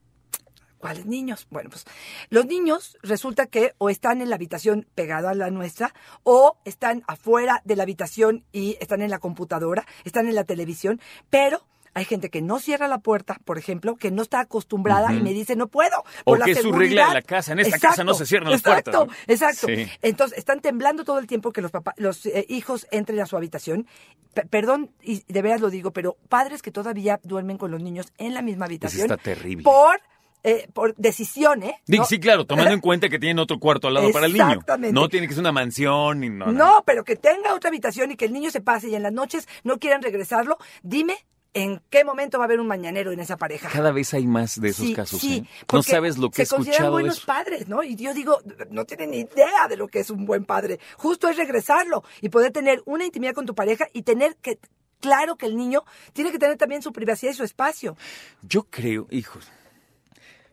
¿Cuáles 0.78 1.06
niños? 1.06 1.48
Bueno, 1.50 1.70
pues 1.70 1.84
los 2.30 2.46
niños 2.46 2.96
resulta 3.02 3.46
que 3.46 3.72
o 3.78 3.90
están 3.90 4.20
en 4.22 4.28
la 4.30 4.36
habitación 4.36 4.86
pegada 4.94 5.30
a 5.30 5.34
la 5.34 5.50
nuestra 5.50 5.92
o 6.22 6.56
están 6.64 7.02
afuera 7.08 7.62
de 7.64 7.74
la 7.74 7.82
habitación 7.82 8.44
y 8.52 8.76
están 8.80 9.02
en 9.02 9.10
la 9.10 9.18
computadora, 9.18 9.84
están 10.04 10.28
en 10.28 10.36
la 10.36 10.44
televisión, 10.44 11.00
pero 11.30 11.66
hay 11.94 12.04
gente 12.04 12.30
que 12.30 12.42
no 12.42 12.58
cierra 12.58 12.88
la 12.88 12.98
puerta, 12.98 13.38
por 13.44 13.58
ejemplo, 13.58 13.96
que 13.96 14.10
no 14.10 14.22
está 14.22 14.40
acostumbrada 14.40 15.12
y 15.12 15.20
me 15.22 15.32
dice 15.32 15.56
no 15.56 15.66
puedo. 15.68 15.98
O 16.24 16.32
por 16.32 16.38
la 16.40 16.44
que 16.44 16.52
es 16.52 16.58
su 16.62 16.72
regla 16.72 16.78
seguridad". 16.78 17.08
de 17.08 17.14
la 17.14 17.22
casa. 17.22 17.52
En 17.52 17.58
esta 17.60 17.78
casa 17.78 18.04
no 18.04 18.14
se 18.14 18.26
cierran 18.26 18.50
las 18.50 18.60
exacto, 18.60 18.90
puertas, 18.92 19.16
¿no? 19.26 19.32
Exacto, 19.32 19.66
Sí. 19.66 19.86
Entonces 20.02 20.38
están 20.38 20.60
temblando 20.60 21.04
todo 21.04 21.18
el 21.18 21.26
tiempo 21.26 21.52
que 21.52 21.60
los 21.62 21.70
papás, 21.70 21.94
los 21.98 22.24
eh, 22.26 22.46
hijos 22.48 22.86
entren 22.90 23.20
a 23.20 23.26
su 23.26 23.36
habitación. 23.36 23.86
P- 24.34 24.46
perdón, 24.46 24.90
y 25.02 25.24
de 25.32 25.42
veras 25.42 25.60
lo 25.60 25.70
digo, 25.70 25.92
pero 25.92 26.16
padres 26.28 26.62
que 26.62 26.70
todavía 26.70 27.20
duermen 27.22 27.58
con 27.58 27.70
los 27.70 27.82
niños 27.82 28.12
en 28.18 28.34
la 28.34 28.42
misma 28.42 28.66
habitación. 28.66 29.02
está 29.02 29.16
terrible. 29.16 29.64
Por, 29.64 30.00
eh, 30.44 30.68
por 30.72 30.94
decisión, 30.96 31.62
¿eh? 31.64 31.74
No- 31.88 32.04
Sí, 32.04 32.20
claro, 32.20 32.46
tomando 32.46 32.72
en 32.72 32.80
cuenta 32.80 33.08
que 33.08 33.18
tienen 33.18 33.38
otro 33.40 33.58
cuarto 33.58 33.88
al 33.88 33.94
lado 33.94 34.10
para 34.12 34.26
el 34.26 34.32
niño. 34.32 34.44
Exactamente. 34.50 34.92
No 34.94 35.08
tiene 35.08 35.26
que 35.26 35.34
ser 35.34 35.40
una 35.40 35.52
mansión 35.52 36.20
ni 36.20 36.28
no. 36.30 36.46
no. 36.46 36.52
No, 36.52 36.82
pero 36.86 37.02
que 37.04 37.16
tenga 37.16 37.54
otra 37.54 37.68
habitación 37.68 38.12
y 38.12 38.16
que 38.16 38.24
el 38.26 38.32
niño 38.32 38.50
se 38.50 38.60
pase 38.60 38.88
y 38.88 38.94
en 38.94 39.02
las 39.02 39.12
noches 39.12 39.48
no 39.64 39.78
quieran 39.78 40.00
regresarlo, 40.02 40.58
dime 40.82 41.16
en 41.54 41.80
qué 41.90 42.04
momento 42.04 42.38
va 42.38 42.44
a 42.44 42.46
haber 42.46 42.60
un 42.60 42.66
mañanero 42.66 43.10
en 43.12 43.20
esa 43.20 43.36
pareja. 43.36 43.68
Cada 43.70 43.90
vez 43.90 44.12
hay 44.14 44.26
más 44.26 44.60
de 44.60 44.68
esos 44.68 44.86
Sí, 44.86 44.94
casos. 44.94 45.20
sí, 45.20 45.38
¿eh? 45.38 45.64
No 45.72 45.82
sabes 45.82 46.18
lo 46.18 46.30
que 46.30 46.42
he 46.42 46.46
se 46.46 46.54
consideran 46.54 46.74
escuchado 46.74 46.96
de 46.96 47.02
buenos 47.02 47.18
eso. 47.18 47.26
padres, 47.26 47.68
¿no? 47.68 47.82
Y 47.82 47.96
yo 47.96 48.14
digo, 48.14 48.38
no 48.70 48.84
tienen 48.84 49.10
ni 49.10 49.18
idea 49.20 49.66
de 49.68 49.76
lo 49.76 49.88
que 49.88 50.00
es 50.00 50.10
un 50.10 50.26
buen 50.26 50.44
padre. 50.44 50.78
Justo 50.96 51.28
es 51.28 51.36
regresarlo 51.36 52.04
y 52.20 52.28
poder 52.28 52.52
tener 52.52 52.82
una 52.84 53.04
intimidad 53.06 53.32
con 53.34 53.46
tu 53.46 53.54
pareja 53.54 53.86
y 53.92 54.02
tener 54.02 54.36
que, 54.36 54.58
claro 55.00 55.36
que 55.36 55.46
el 55.46 55.56
niño 55.56 55.84
tiene 56.12 56.30
que 56.32 56.38
tener 56.38 56.56
también 56.58 56.82
su 56.82 56.92
privacidad 56.92 57.32
y 57.32 57.36
su 57.36 57.44
espacio. 57.44 57.96
Yo 58.42 58.64
creo, 58.64 59.06
hijos, 59.10 59.48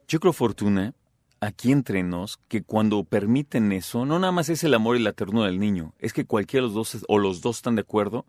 yo 0.08 0.20
creo, 0.20 0.34
Fortuna, 0.34 0.94
aquí 1.42 1.72
entre 1.72 2.04
nos, 2.04 2.38
que 2.48 2.64
cuando 2.64 3.04
permiten 3.04 3.72
eso, 3.72 4.06
no 4.06 4.18
nada 4.20 4.32
más 4.32 4.50
es 4.50 4.64
el 4.64 4.74
amor 4.74 4.96
y 4.96 5.00
la 5.00 5.14
ternura 5.14 5.48
del 5.48 5.60
niño, 5.60 5.94
es 6.00 6.14
que 6.14 6.26
cualquiera 6.26 6.66
de 6.68 6.74
los 6.74 6.92
dos 6.94 7.06
o 7.08 7.18
los 7.20 7.42
dos 7.42 7.58
están 7.58 7.76
de 7.76 7.82
acuerdo 7.82 8.26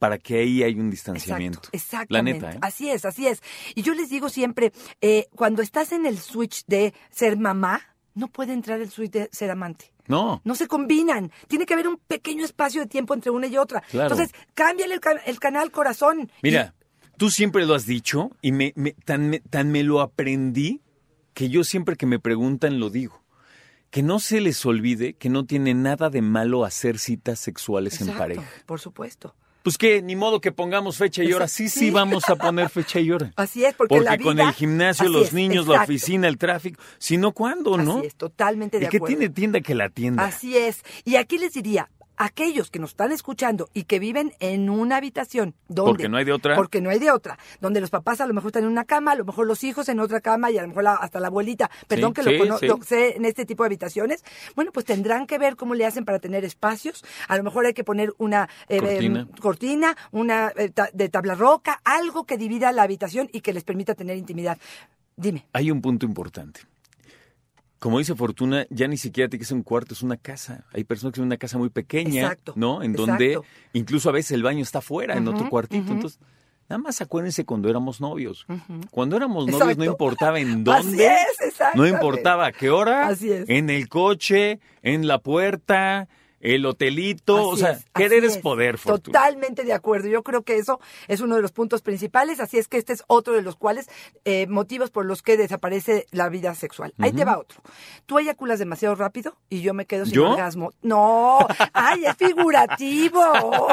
para 0.00 0.18
que 0.18 0.38
ahí 0.38 0.64
haya 0.64 0.80
un 0.80 0.90
distanciamiento. 0.90 1.68
Exacto, 1.72 2.12
La 2.12 2.22
neta, 2.22 2.50
¿eh? 2.52 2.58
Así 2.62 2.90
es, 2.90 3.04
así 3.04 3.28
es. 3.28 3.40
Y 3.76 3.82
yo 3.82 3.94
les 3.94 4.08
digo 4.10 4.28
siempre, 4.28 4.72
eh, 5.00 5.26
cuando 5.36 5.62
estás 5.62 5.92
en 5.92 6.06
el 6.06 6.18
switch 6.18 6.64
de 6.66 6.92
ser 7.10 7.36
mamá, 7.38 7.82
no 8.14 8.26
puede 8.26 8.52
entrar 8.54 8.80
el 8.80 8.90
switch 8.90 9.12
de 9.12 9.28
ser 9.30 9.50
amante. 9.52 9.92
No, 10.08 10.40
No 10.44 10.56
se 10.56 10.66
combinan. 10.66 11.30
Tiene 11.46 11.66
que 11.66 11.74
haber 11.74 11.86
un 11.86 11.98
pequeño 11.98 12.44
espacio 12.44 12.80
de 12.80 12.88
tiempo 12.88 13.14
entre 13.14 13.30
una 13.30 13.46
y 13.46 13.56
otra. 13.56 13.82
Claro. 13.82 14.12
Entonces, 14.14 14.34
cámbiale 14.54 14.94
el, 14.94 15.00
el 15.26 15.38
canal 15.38 15.70
corazón. 15.70 16.32
mira, 16.42 16.74
tú 17.16 17.30
siempre 17.30 17.64
lo 17.66 17.74
has 17.74 17.86
dicho 17.86 18.30
y 18.42 18.50
me, 18.52 18.72
me- 18.74 18.92
tan, 19.04 19.28
me, 19.28 19.38
tan 19.40 19.70
me 19.70 19.84
lo 19.84 20.00
aprendí 20.00 20.80
que 21.34 21.48
yo 21.50 21.62
siempre 21.62 21.94
que 21.96 22.06
me 22.06 22.18
preguntan 22.18 22.80
lo 22.80 22.88
digo. 22.90 23.22
Que 23.90 24.02
no 24.02 24.18
se 24.20 24.40
les 24.40 24.64
olvide 24.66 25.14
que 25.14 25.28
no 25.28 25.44
tiene 25.46 25.74
nada 25.74 26.10
de 26.10 26.22
malo 26.22 26.64
hacer 26.64 26.98
citas 26.98 27.38
sexuales 27.38 28.00
en 28.00 28.16
pareja. 28.16 28.48
Por 28.66 28.80
supuesto. 28.80 29.34
Pues 29.62 29.76
que 29.76 30.00
ni 30.00 30.16
modo 30.16 30.40
que 30.40 30.52
pongamos 30.52 30.96
fecha 30.96 31.22
y 31.22 31.32
hora. 31.32 31.46
Sí, 31.48 31.68
sí, 31.68 31.80
sí. 31.80 31.90
vamos 31.90 32.28
a 32.28 32.36
poner 32.36 32.68
fecha 32.70 33.00
y 33.00 33.10
hora. 33.10 33.32
Así 33.36 33.64
es, 33.64 33.74
porque, 33.74 33.96
Porque 33.96 34.04
la 34.04 34.16
vida... 34.16 34.24
con 34.24 34.40
el 34.40 34.52
gimnasio, 34.52 35.08
los 35.08 35.28
es, 35.28 35.32
niños, 35.32 35.66
la 35.66 35.82
oficina, 35.82 36.28
el 36.28 36.38
tráfico. 36.38 36.82
Si 36.98 37.16
no, 37.16 37.32
¿cuándo, 37.32 37.76
no? 37.76 37.98
Así 37.98 38.06
es, 38.06 38.14
totalmente 38.14 38.78
de 38.78 38.88
que 38.88 38.96
acuerdo. 38.96 39.16
tiene 39.16 39.28
tienda 39.32 39.60
que 39.60 39.74
la 39.74 39.90
tienda. 39.90 40.24
Así 40.24 40.56
es. 40.56 40.82
Y 41.04 41.16
aquí 41.16 41.38
les 41.38 41.52
diría, 41.52 41.90
aquellos 42.20 42.70
que 42.70 42.78
nos 42.78 42.90
están 42.90 43.12
escuchando 43.12 43.68
y 43.72 43.84
que 43.84 43.98
viven 43.98 44.32
en 44.40 44.68
una 44.68 44.96
habitación 44.98 45.54
donde 45.68 45.90
Porque 45.92 46.08
no 46.10 46.18
hay 46.18 46.24
de 46.26 46.32
otra. 46.32 46.54
porque 46.54 46.80
no 46.82 46.90
hay 46.90 46.98
de 46.98 47.10
otra 47.10 47.38
donde 47.60 47.80
los 47.80 47.88
papás 47.90 48.20
a 48.20 48.26
lo 48.26 48.34
mejor 48.34 48.48
están 48.50 48.64
en 48.64 48.68
una 48.70 48.84
cama 48.84 49.12
a 49.12 49.14
lo 49.16 49.24
mejor 49.24 49.46
los 49.46 49.64
hijos 49.64 49.88
en 49.88 50.00
otra 50.00 50.20
cama 50.20 50.50
y 50.50 50.58
a 50.58 50.62
lo 50.62 50.68
mejor 50.68 50.84
la- 50.84 50.94
hasta 50.96 51.18
la 51.18 51.28
abuelita 51.28 51.70
perdón 51.88 52.12
que 52.12 52.22
sí, 52.22 52.36
lo, 52.36 52.58
sí. 52.58 52.66
lo 52.66 52.78
sé 52.82 53.16
en 53.16 53.24
este 53.24 53.46
tipo 53.46 53.62
de 53.62 53.68
habitaciones 53.68 54.22
bueno 54.54 54.70
pues 54.70 54.84
tendrán 54.84 55.26
que 55.26 55.38
ver 55.38 55.56
cómo 55.56 55.74
le 55.74 55.86
hacen 55.86 56.04
para 56.04 56.18
tener 56.18 56.44
espacios 56.44 57.02
a 57.26 57.36
lo 57.38 57.42
mejor 57.42 57.64
hay 57.64 57.72
que 57.72 57.84
poner 57.84 58.12
una 58.18 58.48
eh, 58.68 58.78
Cortina. 58.80 59.20
em, 59.20 59.28
cortina 59.40 59.96
una 60.12 60.52
eh, 60.56 60.68
ta- 60.68 60.90
de 60.92 61.08
tabla 61.08 61.34
roca 61.34 61.80
algo 61.84 62.24
que 62.24 62.36
divida 62.36 62.70
la 62.72 62.82
habitación 62.82 63.30
y 63.32 63.40
que 63.40 63.52
les 63.54 63.64
permita 63.64 63.94
tener 63.94 64.16
intimidad 64.18 64.58
dime 65.16 65.46
Hay 65.54 65.70
un 65.70 65.80
punto 65.80 66.04
importante. 66.06 66.60
Como 67.80 67.98
dice 67.98 68.14
Fortuna, 68.14 68.66
ya 68.68 68.86
ni 68.88 68.98
siquiera 68.98 69.28
que 69.30 69.42
ser 69.42 69.56
un 69.56 69.62
cuarto, 69.62 69.94
es 69.94 70.02
una 70.02 70.18
casa. 70.18 70.66
Hay 70.74 70.84
personas 70.84 71.12
que 71.12 71.14
tienen 71.16 71.28
una 71.28 71.38
casa 71.38 71.56
muy 71.56 71.70
pequeña, 71.70 72.22
Exacto, 72.24 72.52
¿no? 72.54 72.82
En 72.82 72.92
donde 72.92 73.40
incluso 73.72 74.10
a 74.10 74.12
veces 74.12 74.32
el 74.32 74.42
baño 74.42 74.62
está 74.62 74.78
afuera, 74.78 75.16
en 75.16 75.26
otro 75.26 75.48
cuartito. 75.48 75.90
Entonces, 75.90 76.20
nada 76.68 76.76
más 76.76 77.00
acuérdense 77.00 77.46
cuando 77.46 77.70
éramos 77.70 77.98
novios. 77.98 78.46
Cuando 78.90 79.16
éramos 79.16 79.46
novios 79.46 79.78
no 79.78 79.84
importaba 79.84 80.38
en 80.38 80.48
Así 80.68 80.88
dónde, 80.88 81.06
es, 81.06 81.58
no 81.74 81.86
importaba 81.86 82.46
a 82.46 82.52
qué 82.52 82.68
hora, 82.68 83.08
Así 83.08 83.32
es. 83.32 83.48
en 83.48 83.70
el 83.70 83.88
coche, 83.88 84.60
en 84.82 85.08
la 85.08 85.18
puerta, 85.18 86.06
el 86.40 86.64
hotelito, 86.66 87.48
o 87.48 87.56
sea, 87.56 87.72
es, 87.72 87.84
querer 87.94 88.24
es 88.24 88.38
poder, 88.38 88.78
Fortuna. 88.78 89.18
Totalmente 89.18 89.62
de 89.64 89.72
acuerdo. 89.74 90.08
Yo 90.08 90.22
creo 90.22 90.42
que 90.42 90.56
eso 90.56 90.80
es 91.06 91.20
uno 91.20 91.36
de 91.36 91.42
los 91.42 91.52
puntos 91.52 91.82
principales. 91.82 92.40
Así 92.40 92.56
es 92.58 92.66
que 92.66 92.78
este 92.78 92.92
es 92.94 93.04
otro 93.08 93.34
de 93.34 93.42
los 93.42 93.56
cuales 93.56 93.88
eh, 94.24 94.46
motivos 94.46 94.90
por 94.90 95.04
los 95.04 95.22
que 95.22 95.36
desaparece 95.36 96.06
la 96.10 96.28
vida 96.30 96.54
sexual. 96.54 96.94
Ahí 96.98 97.12
te 97.12 97.24
va 97.24 97.38
otro. 97.38 97.60
Tú 98.06 98.18
eyaculas 98.18 98.58
demasiado 98.58 98.94
rápido 98.94 99.36
y 99.50 99.60
yo 99.60 99.74
me 99.74 99.84
quedo 99.86 100.06
sin 100.06 100.14
¿Yo? 100.14 100.30
orgasmo. 100.30 100.72
No, 100.82 101.38
ay, 101.74 102.04
es 102.06 102.16
figurativo. 102.16 103.22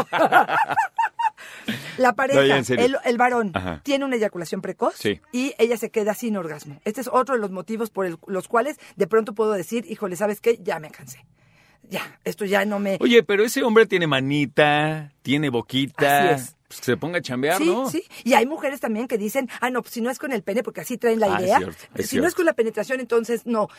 La 1.97 2.13
pareja, 2.13 2.39
No, 2.75 2.81
el, 2.81 2.97
el 3.03 3.17
varón, 3.17 3.51
Ajá. 3.53 3.81
tiene 3.83 4.05
una 4.05 4.15
eyaculación 4.15 4.61
precoz 4.61 4.95
Sí. 4.95 5.19
y 5.31 5.53
ella 5.57 5.77
se 5.77 5.89
queda 5.89 6.13
sin 6.13 6.37
orgasmo. 6.37 6.79
Este 6.85 7.01
es 7.01 7.07
otro 7.11 7.35
de 7.35 7.41
los 7.41 7.51
motivos 7.51 7.89
por 7.89 8.05
el- 8.05 8.17
los 8.27 8.47
cuales 8.47 8.77
de 8.95 9.07
pronto 9.07 9.33
puedo 9.33 9.51
decir, 9.51 9.85
híjole, 9.89 10.15
¿sabes 10.15 10.39
qué? 10.41 10.59
Ya 10.61 10.79
me 10.79 10.91
cansé. 10.91 11.25
Ya, 11.89 12.19
esto 12.25 12.43
ya 12.45 12.65
no 12.65 12.79
me... 12.79 12.97
Oye, 12.99 13.23
pero 13.23 13.43
ese 13.45 13.63
hombre 13.63 13.85
tiene 13.85 14.07
manita, 14.07 15.13
tiene 15.21 15.49
boquita. 15.49 16.31
Así 16.33 16.41
es. 16.43 16.55
Pues 16.67 16.79
que 16.81 16.85
se 16.87 16.97
ponga 16.97 17.19
a 17.19 17.21
chambear, 17.21 17.59
Sí, 17.59 17.65
¿no? 17.65 17.89
sí. 17.89 18.03
Y 18.25 18.33
hay 18.33 18.45
mujeres 18.45 18.81
también 18.81 19.07
que 19.07 19.17
dicen, 19.17 19.49
ah, 19.61 19.69
no, 19.69 19.81
pues 19.81 19.93
si 19.93 20.01
no 20.01 20.09
es 20.09 20.19
con 20.19 20.33
el 20.33 20.43
pene, 20.43 20.63
porque 20.63 20.81
así 20.81 20.97
traen 20.97 21.21
la 21.21 21.27
Ah, 21.27 21.37
es 21.37 21.43
idea. 21.45 21.57
cierto, 21.59 21.83
es 21.95 22.09
si 22.09 22.17
no 22.17 22.27
es 22.27 22.35
con 22.35 22.45
la 22.45 22.51
penetración, 22.51 22.99
entonces 22.99 23.45
no. 23.45 23.69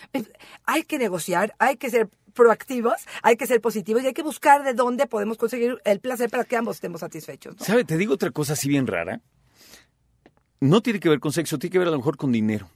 Hay 0.65 0.85
que 0.85 0.97
negociar, 0.99 1.55
hay 1.59 1.77
que 1.77 1.91
ser 1.91 2.09
proactivos, 2.33 2.95
hay 3.23 3.37
que 3.37 3.47
ser 3.47 3.61
positivos 3.61 4.03
y 4.03 4.07
hay 4.07 4.15
que 4.15 4.23
buscar 4.23 4.65
de 4.65 4.73
dónde 4.73 5.07
podemos 5.07 5.37
conseguir 5.37 5.77
el 5.85 6.01
placer 6.01 6.31
para 6.31 6.45
que 6.45 6.57
ambos 6.57 6.77
estemos 6.77 7.01
satisfechos. 7.03 7.57
¿no? 7.59 7.65
¿Sabe? 7.67 7.85
Te 7.85 7.99
digo 7.99 8.15
otra 8.15 8.31
cosa 8.31 8.55
así 8.55 8.71
bien 8.71 8.87
rara. 8.87 9.21
No 10.61 10.81
tiene 10.81 10.99
que 10.99 11.11
ver 11.11 11.21
con 11.21 11.33
sexo, 11.33 11.59
tiene 11.59 11.73
que 11.73 11.79
ver 11.79 11.89
a 11.89 11.91
lo 11.91 11.99
mejor 11.99 12.17
con 12.17 12.33
dinero. 12.33 12.71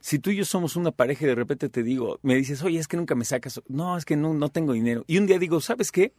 Si 0.00 0.18
tú 0.18 0.30
y 0.30 0.36
yo 0.36 0.44
somos 0.44 0.76
una 0.76 0.90
pareja 0.90 1.24
y 1.24 1.28
de 1.28 1.34
repente 1.34 1.68
te 1.68 1.82
digo, 1.82 2.18
me 2.22 2.34
dices, 2.34 2.62
oye, 2.62 2.78
es 2.78 2.88
que 2.88 2.96
nunca 2.96 3.14
me 3.14 3.24
sacas. 3.24 3.60
No, 3.68 3.96
es 3.96 4.04
que 4.04 4.16
no, 4.16 4.34
no 4.34 4.48
tengo 4.48 4.72
dinero. 4.72 5.04
Y 5.06 5.18
un 5.18 5.26
día 5.26 5.38
digo, 5.38 5.60
¿sabes 5.60 5.90
qué? 5.92 6.12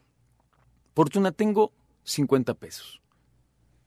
Fortuna, 0.96 1.32
tengo 1.32 1.72
50 2.04 2.54
pesos. 2.56 3.01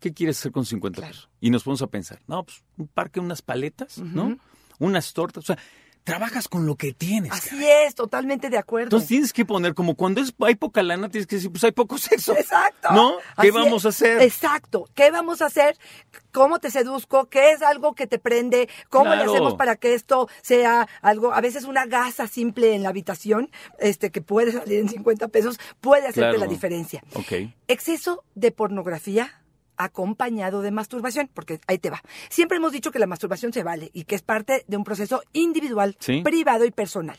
¿Qué 0.01 0.13
quieres 0.13 0.39
hacer 0.39 0.53
con 0.53 0.65
50 0.65 0.97
Claro. 1.01 1.13
pesos? 1.13 1.31
Y 1.41 1.51
nos 1.51 1.63
ponemos 1.65 1.83
a 1.83 1.87
pensar, 1.87 2.21
no, 2.27 2.45
pues 2.45 2.63
un 2.77 2.89
parque, 2.89 3.21
unas 3.21 3.43
paletas, 3.43 3.99
¿no? 3.99 4.37
Unas 4.79 5.13
tortas. 5.13 5.45
O 5.45 5.47
sea, 5.47 5.59
trabajas 6.05 6.49
con 6.49 6.67
lo 6.67 6.77
que 6.77 6.93
tienes. 6.93 7.33
Así 7.33 7.51
caray. 7.51 7.87
es, 7.87 7.95
totalmente 7.95 8.51
de 8.51 8.59
acuerdo. 8.59 8.87
Entonces 8.87 9.09
tienes 9.09 9.33
que 9.33 9.45
poner 9.45 9.75
como 9.75 9.95
cuando 9.95 10.21
es, 10.21 10.35
hay 10.41 10.55
poca 10.57 10.83
lana, 10.83 11.09
tienes 11.09 11.27
que 11.27 11.37
decir, 11.37 11.51
pues 11.51 11.63
hay 11.65 11.73
poco 11.73 11.99
sexo. 11.99 12.37
Exacto. 12.37 12.89
¿No? 12.93 13.17
¿Qué 13.41 13.49
Así 13.49 13.51
vamos 13.51 13.83
es. 13.83 13.87
a 13.87 13.89
hacer? 13.91 14.23
Exacto. 14.23 14.89
¿Qué 14.95 15.11
vamos 15.11 15.43
a 15.43 15.47
hacer? 15.47 15.77
¿Cómo 16.33 16.59
te 16.59 16.71
seduzco? 16.71 17.27
¿Qué 17.29 17.53
es 17.53 17.63
algo 17.63 17.95
que 17.95 18.07
te 18.07 18.19
prende? 18.19 18.69
¿Cómo 18.89 19.15
le 19.15 19.23
hacemos 19.25 19.55
para 19.55 19.77
que 19.77 19.95
esto 19.95 20.29
sea 20.43 20.89
algo? 21.03 21.33
A 21.35 21.41
veces 21.41 21.65
una 21.65 21.87
gasa 21.87 22.27
simple 22.27 22.75
en 22.75 22.83
la 22.83 22.89
habitación, 22.89 23.51
este, 23.79 24.11
que 24.11 24.23
puede 24.23 24.53
salir 24.53 24.81
en 24.81 24.89
50 24.89 25.29
pesos, 25.29 25.59
puede 25.81 26.03
hacerte 26.09 26.21
Claro. 26.21 26.39
la 26.39 26.47
diferencia. 26.47 27.03
Ok. 27.15 27.33
Exceso 27.69 28.25
de 28.35 28.51
pornografía 28.51 29.42
acompañado 29.77 30.63
de 30.63 30.71
masturbación, 30.71 31.29
porque 31.33 31.61
ahí 31.67 31.79
te 31.79 31.91
va. 31.91 32.03
Siempre 32.31 32.57
hemos 32.59 32.73
dicho 32.73 32.91
que 32.91 32.99
la 32.99 33.07
masturbación 33.07 33.53
se 33.53 33.63
vale 33.63 33.91
y 33.93 34.05
que 34.05 34.15
es 34.15 34.23
parte 34.23 34.65
de 34.67 34.77
un 34.77 34.85
proceso 34.85 35.23
individual, 35.33 35.97
Sí. 36.01 36.23
privado 36.23 36.65
y 36.65 36.71
personal. 36.71 37.17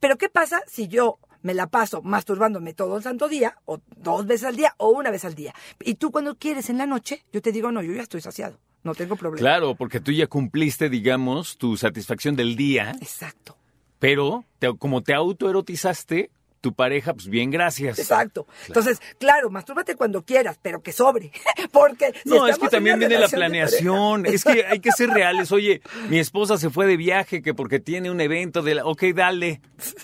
Pero 0.00 0.16
¿qué 0.18 0.28
pasa 0.28 0.62
si 0.66 0.88
yo 0.88 1.18
me 1.42 1.54
la 1.54 1.66
paso 1.66 2.02
masturbándome 2.02 2.72
todo 2.74 2.96
el 2.96 3.02
santo 3.02 3.28
día, 3.28 3.58
o 3.64 3.80
dos 3.96 4.26
veces 4.26 4.46
al 4.46 4.56
día, 4.56 4.74
o 4.78 4.90
una 4.90 5.10
vez 5.10 5.24
al 5.24 5.34
día? 5.34 5.54
Y 5.80 5.94
tú 5.94 6.10
cuando 6.10 6.36
quieres 6.36 6.70
en 6.70 6.78
la 6.78 6.86
noche, 6.86 7.24
yo 7.32 7.42
te 7.42 7.50
digo, 7.52 7.72
no, 7.72 7.82
yo 7.82 7.92
ya 7.92 8.02
estoy 8.02 8.20
saciado, 8.20 8.58
no 8.84 8.94
tengo 8.94 9.16
problema. 9.16 9.40
Claro, 9.40 9.74
porque 9.74 10.00
tú 10.00 10.12
ya 10.12 10.26
cumpliste, 10.26 10.88
digamos, 10.88 11.56
tu 11.58 11.76
satisfacción 11.76 12.36
del 12.36 12.56
día, 12.56 12.92
Exacto. 13.00 13.56
pero 13.98 14.44
te- 14.58 14.76
como 14.76 15.02
te 15.02 15.14
autoerotizaste, 15.14 16.30
tu 16.62 16.72
pareja, 16.72 17.12
pues 17.12 17.26
bien, 17.28 17.50
gracias. 17.50 17.98
Exacto. 17.98 18.46
Entonces, 18.68 19.02
claro, 19.18 19.50
mastúrbate 19.50 19.96
cuando 19.96 20.22
quieras, 20.24 20.58
pero 20.62 20.80
que 20.80 20.92
sobre. 20.92 21.30
Porque 21.72 22.14
si 22.22 22.28
No, 22.30 22.46
es 22.46 22.56
que 22.56 22.68
también 22.68 22.98
viene 22.98 23.18
la 23.18 23.28
planeación. 23.28 24.24
Es 24.32 24.44
que 24.44 24.64
hay 24.64 24.78
que 24.80 24.92
ser 24.92 25.10
reales. 25.10 25.50
Oye, 25.52 25.82
mi 26.08 26.18
esposa 26.18 26.56
se 26.56 26.70
fue 26.70 26.86
de 26.86 26.96
viaje 26.96 27.42
que 27.42 27.52
porque 27.52 27.80
tiene 27.80 28.10
un 28.10 28.20
evento 28.20 28.62
de 28.62 28.76
la... 28.76 28.84
Ok, 28.86 29.02
dale. 29.14 29.60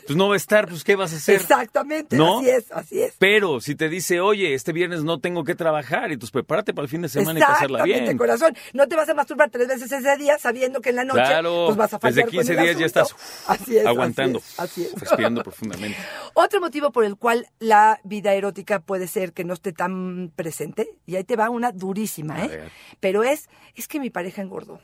Pues 0.06 0.16
no 0.16 0.28
va 0.28 0.34
a 0.34 0.36
estar, 0.36 0.66
pues 0.68 0.82
¿qué 0.84 0.96
vas 0.96 1.12
a 1.12 1.16
hacer? 1.16 1.36
Exactamente, 1.36 2.16
¿No? 2.16 2.40
así 2.40 2.50
es, 2.50 2.72
así 2.72 3.02
es. 3.02 3.14
Pero 3.18 3.60
si 3.60 3.76
te 3.76 3.88
dice, 3.88 4.20
oye, 4.20 4.54
este 4.54 4.72
viernes 4.72 5.04
no 5.04 5.20
tengo 5.20 5.44
que 5.44 5.54
trabajar, 5.54 6.10
entonces 6.10 6.32
prepárate 6.32 6.74
para 6.74 6.84
el 6.84 6.88
fin 6.90 7.02
de 7.02 7.08
semana 7.08 7.38
y 7.38 7.42
pasarla 7.42 7.84
bien. 7.84 8.18
corazón. 8.18 8.56
No 8.72 8.88
te 8.88 8.96
vas 8.96 9.08
a 9.08 9.14
masturbar 9.14 9.48
tres 9.50 9.68
veces 9.68 9.90
ese 9.92 10.16
día 10.16 10.36
sabiendo 10.38 10.80
que 10.80 10.90
en 10.90 10.96
la 10.96 11.04
noche 11.04 11.20
Claro, 11.22 11.66
pues 11.66 11.76
vas 11.76 11.94
a 11.94 11.98
fallar 12.00 12.14
desde 12.16 12.22
con 12.24 12.30
15 12.32 12.52
el 12.52 12.58
días 12.58 12.78
ya 12.78 12.86
asunto. 12.86 12.86
estás 12.86 13.12
uf, 13.12 13.50
Así 13.50 13.76
es, 13.78 13.86
aguantando, 13.86 14.38
Así 14.38 14.48
es. 14.56 14.58
así 14.58 14.82
es. 14.84 15.00
respirando 15.00 15.42
profundamente. 15.42 15.98
Otro 16.48 16.62
motivo 16.62 16.92
por 16.92 17.04
el 17.04 17.16
cual 17.16 17.46
la 17.58 18.00
vida 18.04 18.32
erótica 18.32 18.80
puede 18.80 19.06
ser 19.06 19.34
que 19.34 19.44
no 19.44 19.52
esté 19.52 19.74
tan 19.74 20.32
presente, 20.34 20.88
y 21.04 21.16
ahí 21.16 21.24
te 21.24 21.36
va 21.36 21.50
una 21.50 21.72
durísima, 21.72 22.42
¿eh? 22.42 22.70
Pero 23.00 23.22
es, 23.22 23.50
es 23.74 23.86
que 23.86 24.00
mi 24.00 24.08
pareja 24.08 24.40
engordó. 24.40 24.80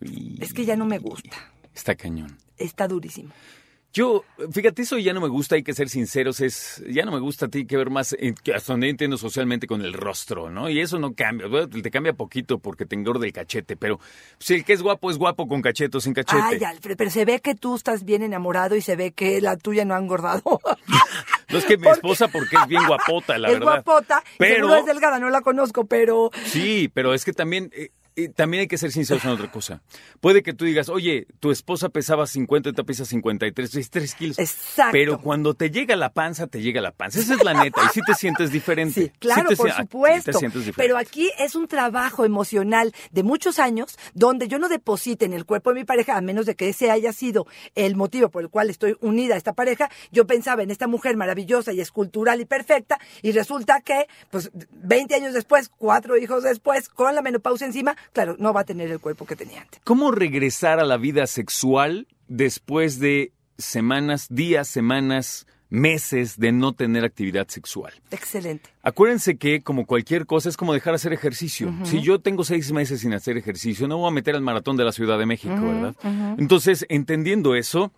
Y- 0.00 0.40
Es 0.40 0.52
que 0.54 0.64
ya 0.64 0.76
no 0.76 0.84
me 0.86 0.98
gusta. 0.98 1.36
Está 1.74 1.96
cañón. 1.96 2.38
Está 2.56 2.86
durísimo. 2.86 3.32
Yo, 3.92 4.24
fíjate, 4.50 4.82
eso 4.82 4.96
ya 4.96 5.12
no 5.12 5.20
me 5.20 5.28
gusta, 5.28 5.54
hay 5.54 5.62
que 5.62 5.74
ser 5.74 5.90
sinceros, 5.90 6.40
es, 6.40 6.82
ya 6.88 7.04
no 7.04 7.12
me 7.12 7.20
gusta, 7.20 7.48
tiene 7.48 7.66
que 7.66 7.76
ver 7.76 7.90
más, 7.90 8.16
que 8.42 8.54
hasta 8.54 8.72
donde 8.72 8.88
entiendo 8.88 9.18
socialmente, 9.18 9.66
con 9.66 9.82
el 9.82 9.92
rostro, 9.92 10.48
¿no? 10.48 10.70
Y 10.70 10.80
eso 10.80 10.98
no 10.98 11.12
cambia, 11.14 11.46
bueno, 11.46 11.68
te 11.68 11.90
cambia 11.90 12.14
poquito 12.14 12.58
porque 12.58 12.86
te 12.86 12.96
engorda 12.96 13.26
el 13.26 13.32
cachete, 13.34 13.76
pero 13.76 14.00
si 14.38 14.54
el 14.54 14.64
que 14.64 14.72
es 14.72 14.80
guapo 14.82 15.10
es 15.10 15.18
guapo 15.18 15.46
con 15.46 15.60
cachete 15.60 15.98
o 15.98 16.00
sin 16.00 16.14
cachete. 16.14 16.42
Ay, 16.42 16.64
Alfred, 16.64 16.96
pero 16.96 17.10
se 17.10 17.26
ve 17.26 17.40
que 17.40 17.54
tú 17.54 17.74
estás 17.76 18.04
bien 18.04 18.22
enamorado 18.22 18.76
y 18.76 18.80
se 18.80 18.96
ve 18.96 19.12
que 19.12 19.42
la 19.42 19.58
tuya 19.58 19.84
no 19.84 19.94
ha 19.94 19.98
engordado. 19.98 20.42
no 21.50 21.58
es 21.58 21.64
que 21.66 21.76
mi 21.76 21.88
esposa 21.88 22.28
porque 22.28 22.56
es 22.56 22.66
bien 22.68 22.86
guapota, 22.86 23.36
la 23.36 23.48
es 23.52 23.54
verdad. 23.58 23.82
guapota, 23.84 24.22
y 24.26 24.38
Pero- 24.38 24.74
es 24.74 24.86
delgada, 24.86 25.18
no 25.18 25.28
la 25.28 25.42
conozco, 25.42 25.84
pero... 25.84 26.30
Sí, 26.46 26.90
pero 26.94 27.12
es 27.12 27.26
que 27.26 27.34
también, 27.34 27.70
eh, 27.74 27.90
también 28.34 28.62
hay 28.62 28.66
que 28.68 28.78
ser 28.78 28.92
sinceros 28.92 29.24
en 29.24 29.30
otra 29.30 29.50
cosa. 29.50 29.82
Puede 30.20 30.42
que 30.42 30.52
tú 30.52 30.64
digas, 30.64 30.88
oye, 30.88 31.26
tu 31.40 31.50
esposa 31.50 31.88
pesaba 31.88 32.26
50 32.26 32.70
y 32.70 32.72
tú 32.72 32.84
pesas 32.84 33.08
53, 33.08 33.74
es 33.74 33.90
3 33.90 34.14
kilos. 34.14 34.38
Exacto. 34.38 34.92
Pero 34.92 35.20
cuando 35.20 35.54
te 35.54 35.70
llega 35.70 35.96
la 35.96 36.12
panza, 36.12 36.46
te 36.46 36.60
llega 36.60 36.80
la 36.80 36.92
panza. 36.92 37.20
Esa 37.20 37.34
es 37.34 37.44
la 37.44 37.54
neta. 37.54 37.80
Y 37.84 37.88
sí 37.88 38.00
te 38.06 38.14
sientes 38.14 38.50
diferente. 38.52 39.02
Sí, 39.04 39.12
claro, 39.18 39.48
te 39.48 39.56
por 39.56 39.68
si- 39.68 39.74
ah, 39.76 39.80
supuesto. 39.82 40.30
te 40.32 40.38
sientes 40.38 40.64
diferente. 40.66 40.82
Pero 40.82 40.98
aquí 40.98 41.30
es 41.38 41.54
un 41.54 41.68
trabajo 41.68 42.24
emocional 42.24 42.92
de 43.10 43.22
muchos 43.22 43.58
años 43.58 43.96
donde 44.14 44.48
yo 44.48 44.58
no 44.58 44.68
deposite 44.68 45.24
en 45.24 45.32
el 45.32 45.44
cuerpo 45.46 45.70
de 45.70 45.80
mi 45.80 45.84
pareja, 45.84 46.16
a 46.16 46.20
menos 46.20 46.46
de 46.46 46.54
que 46.54 46.68
ese 46.68 46.90
haya 46.90 47.12
sido 47.12 47.46
el 47.74 47.96
motivo 47.96 48.28
por 48.30 48.42
el 48.42 48.48
cual 48.50 48.70
estoy 48.70 48.96
unida 49.00 49.34
a 49.34 49.38
esta 49.38 49.52
pareja. 49.54 49.90
Yo 50.10 50.26
pensaba 50.26 50.62
en 50.62 50.70
esta 50.70 50.86
mujer 50.86 51.16
maravillosa 51.16 51.72
y 51.72 51.80
escultural 51.80 52.40
y 52.40 52.44
perfecta, 52.44 52.98
y 53.22 53.32
resulta 53.32 53.80
que, 53.80 54.06
pues, 54.30 54.50
20 54.72 55.14
años 55.14 55.32
después, 55.34 55.68
cuatro 55.68 56.16
hijos 56.18 56.42
después, 56.42 56.88
con 56.88 57.14
la 57.14 57.22
menopausia 57.22 57.66
encima, 57.66 57.96
claro, 58.12 58.36
no 58.38 58.52
va 58.52 58.60
a 58.60 58.64
tener 58.64 58.90
el 58.90 59.00
cuerpo 59.00 59.26
que 59.26 59.36
tenía 59.36 59.62
antes. 59.62 59.80
¿Cómo 59.84 60.10
regresar 60.10 60.80
a 60.80 60.84
la 60.84 60.96
vida 60.96 61.26
sexual 61.26 62.06
después 62.28 62.98
de 62.98 63.32
semanas, 63.58 64.26
días, 64.30 64.68
semanas, 64.68 65.46
meses 65.68 66.38
de 66.38 66.52
no 66.52 66.74
tener 66.74 67.04
actividad 67.04 67.48
sexual? 67.48 67.92
Excelente. 68.10 68.70
Acuérdense 68.82 69.36
que, 69.36 69.62
como 69.62 69.86
cualquier 69.86 70.26
cosa, 70.26 70.48
es 70.48 70.56
como 70.56 70.74
dejar 70.74 70.94
hacer 70.94 71.12
ejercicio. 71.12 71.72
Si 71.84 72.00
yo 72.02 72.20
tengo 72.20 72.44
seis 72.44 72.72
meses 72.72 73.00
sin 73.00 73.14
hacer 73.14 73.36
ejercicio, 73.36 73.88
no 73.88 73.98
voy 73.98 74.08
a 74.08 74.12
meter 74.12 74.34
al 74.34 74.42
maratón 74.42 74.76
de 74.76 74.84
la 74.84 74.92
Ciudad 74.92 75.18
de 75.18 75.26
México, 75.26 75.54
¿verdad? 75.60 75.94
Entonces, 76.38 76.84
entendiendo 76.88 77.54
eso, 77.54 77.92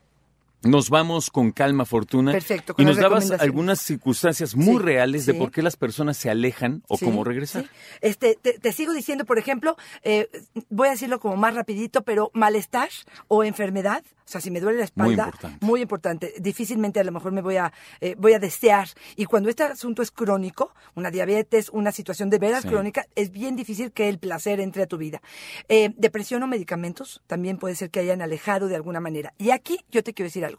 nos 0.64 0.90
vamos 0.90 1.30
con 1.30 1.50
calma, 1.52 1.84
Fortuna. 1.84 2.32
Perfecto, 2.32 2.74
con 2.74 2.82
y 2.82 2.86
nos 2.86 2.96
dabas 2.96 3.30
algunas 3.32 3.80
circunstancias 3.80 4.54
muy 4.56 4.76
Sí, 4.76 4.78
reales 4.78 5.26
de 5.26 5.32
sí. 5.32 5.38
por 5.38 5.50
qué 5.50 5.62
las 5.62 5.76
personas 5.76 6.16
se 6.16 6.30
alejan 6.30 6.82
o 6.88 6.96
Sí, 6.96 7.04
cómo 7.04 7.24
regresar. 7.24 7.62
sí. 7.64 7.68
Este, 8.00 8.38
te, 8.40 8.58
te 8.58 8.72
sigo 8.72 8.92
diciendo, 8.92 9.24
por 9.24 9.38
ejemplo, 9.38 9.76
eh, 10.02 10.28
voy 10.70 10.88
a 10.88 10.92
decirlo 10.92 11.20
como 11.20 11.36
más 11.36 11.54
rapidito, 11.54 12.02
pero 12.02 12.30
malestar 12.34 12.88
o 13.28 13.44
enfermedad, 13.44 14.02
o 14.26 14.28
sea, 14.28 14.40
si 14.40 14.50
me 14.50 14.58
duele 14.60 14.78
la 14.78 14.84
espalda, 14.84 15.24
importante. 15.26 15.58
muy 15.66 15.82
importante. 15.82 16.34
Difícilmente 16.38 16.98
a 16.98 17.04
lo 17.04 17.12
mejor 17.12 17.32
me 17.32 17.42
voy 17.42 17.56
a, 17.56 17.72
eh, 18.00 18.14
voy 18.18 18.32
a 18.32 18.38
desear. 18.38 18.88
Y 19.16 19.26
cuando 19.26 19.50
este 19.50 19.64
asunto 19.64 20.00
es 20.02 20.10
crónico, 20.10 20.72
una 20.94 21.10
diabetes, 21.10 21.68
una 21.68 21.92
situación 21.92 22.30
de 22.30 22.38
veras 22.38 22.64
crónica, 22.64 23.06
es 23.16 23.30
bien 23.30 23.54
difícil 23.54 23.92
que 23.92 24.08
el 24.08 24.18
placer 24.18 24.60
entre 24.60 24.82
a 24.84 24.86
tu 24.86 24.96
vida. 24.96 25.20
Eh, 25.68 25.92
depresión 25.98 26.42
o 26.42 26.46
medicamentos 26.46 27.22
también 27.26 27.58
puede 27.58 27.74
ser 27.74 27.90
que 27.90 28.00
hayan 28.00 28.22
alejado 28.22 28.66
de 28.68 28.76
alguna 28.76 29.00
manera. 29.00 29.34
Y 29.38 29.50
aquí 29.50 29.78
yo 29.90 30.02
te 30.02 30.14
quiero 30.14 30.28
decir 30.28 30.44
algo. 30.44 30.53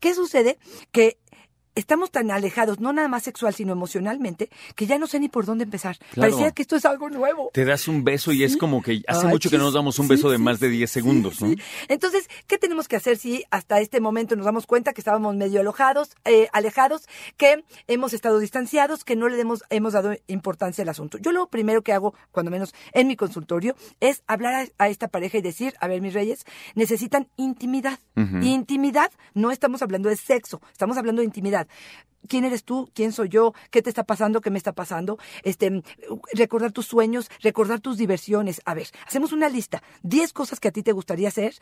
¿Qué 0.00 0.14
sucede? 0.14 0.58
Que 0.92 1.18
estamos 1.74 2.10
tan 2.10 2.30
alejados, 2.30 2.80
no 2.80 2.92
nada 2.92 3.08
más 3.08 3.22
sexual, 3.22 3.54
sino 3.54 3.72
emocionalmente, 3.72 4.50
que 4.76 4.86
ya 4.86 4.98
no 4.98 5.06
sé 5.06 5.20
ni 5.20 5.28
por 5.28 5.46
dónde 5.46 5.64
empezar. 5.64 5.98
Claro. 6.12 6.30
Parecía 6.30 6.52
que 6.52 6.62
esto 6.62 6.76
es 6.76 6.84
algo 6.84 7.10
nuevo. 7.10 7.50
Te 7.52 7.64
das 7.64 7.88
un 7.88 8.04
beso 8.04 8.32
y 8.32 8.44
es 8.44 8.56
como 8.56 8.82
que 8.82 9.02
hace 9.06 9.26
Ay, 9.26 9.32
mucho 9.32 9.50
que 9.50 9.58
no 9.58 9.64
nos 9.64 9.74
damos 9.74 9.98
un 9.98 10.06
Sí, 10.06 10.10
beso 10.10 10.30
de 10.30 10.38
más 10.38 10.60
de 10.60 10.68
10 10.68 10.90
sí, 10.90 10.94
segundos, 10.94 11.40
¿no? 11.40 11.54
Entonces, 11.88 12.28
¿qué 12.46 12.58
tenemos 12.58 12.88
que 12.88 12.96
hacer 12.96 13.16
si 13.16 13.44
hasta 13.50 13.80
este 13.80 14.00
momento 14.00 14.36
nos 14.36 14.44
damos 14.46 14.66
cuenta 14.66 14.92
que 14.92 15.00
estábamos 15.00 15.34
medio 15.36 15.60
alojados, 15.60 16.10
eh, 16.24 16.48
alejados, 16.52 17.06
que 17.36 17.64
hemos 17.86 18.12
estado 18.12 18.38
distanciados, 18.38 19.04
que 19.04 19.16
no 19.16 19.28
le 19.28 19.36
demos, 19.36 19.62
hemos 19.70 19.92
dado 19.92 20.14
importancia 20.26 20.82
al 20.82 20.88
asunto? 20.88 21.18
Yo 21.18 21.32
lo 21.32 21.48
primero 21.48 21.82
que 21.82 21.92
hago, 21.92 22.14
cuando 22.32 22.50
menos 22.50 22.74
en 22.92 23.06
mi 23.06 23.16
consultorio, 23.16 23.76
es 24.00 24.22
hablar 24.26 24.54
a, 24.78 24.84
a 24.84 24.88
esta 24.88 25.08
pareja 25.08 25.38
y 25.38 25.42
decir, 25.42 25.74
a 25.80 25.88
ver, 25.88 26.00
mis 26.00 26.14
reyes, 26.14 26.44
necesitan 26.74 27.28
intimidad. 27.36 27.98
Intimidad, 28.42 29.10
no 29.32 29.50
estamos 29.50 29.80
hablando 29.80 30.10
de 30.10 30.16
sexo, 30.16 30.60
estamos 30.72 30.98
hablando 30.98 31.20
de 31.20 31.26
intimidad. 31.26 31.59
Yeah. 31.60 32.09
¿Quién 32.28 32.44
eres 32.44 32.64
tú? 32.64 32.90
¿Quién 32.94 33.12
soy 33.12 33.28
yo? 33.28 33.54
¿Qué 33.70 33.82
te 33.82 33.88
está 33.90 34.04
pasando? 34.04 34.40
¿Qué 34.40 34.50
me 34.50 34.58
está 34.58 34.72
pasando? 34.72 35.18
Este, 35.42 35.82
recordar 36.32 36.72
tus 36.72 36.86
sueños, 36.86 37.30
recordar 37.42 37.80
tus 37.80 37.96
diversiones. 37.96 38.60
A 38.64 38.74
ver, 38.74 38.88
hacemos 39.06 39.32
una 39.32 39.48
lista. 39.48 39.82
10 40.02 40.32
cosas 40.32 40.60
que 40.60 40.68
a 40.68 40.70
ti 40.70 40.82
te 40.82 40.92
gustaría 40.92 41.28
hacer 41.28 41.54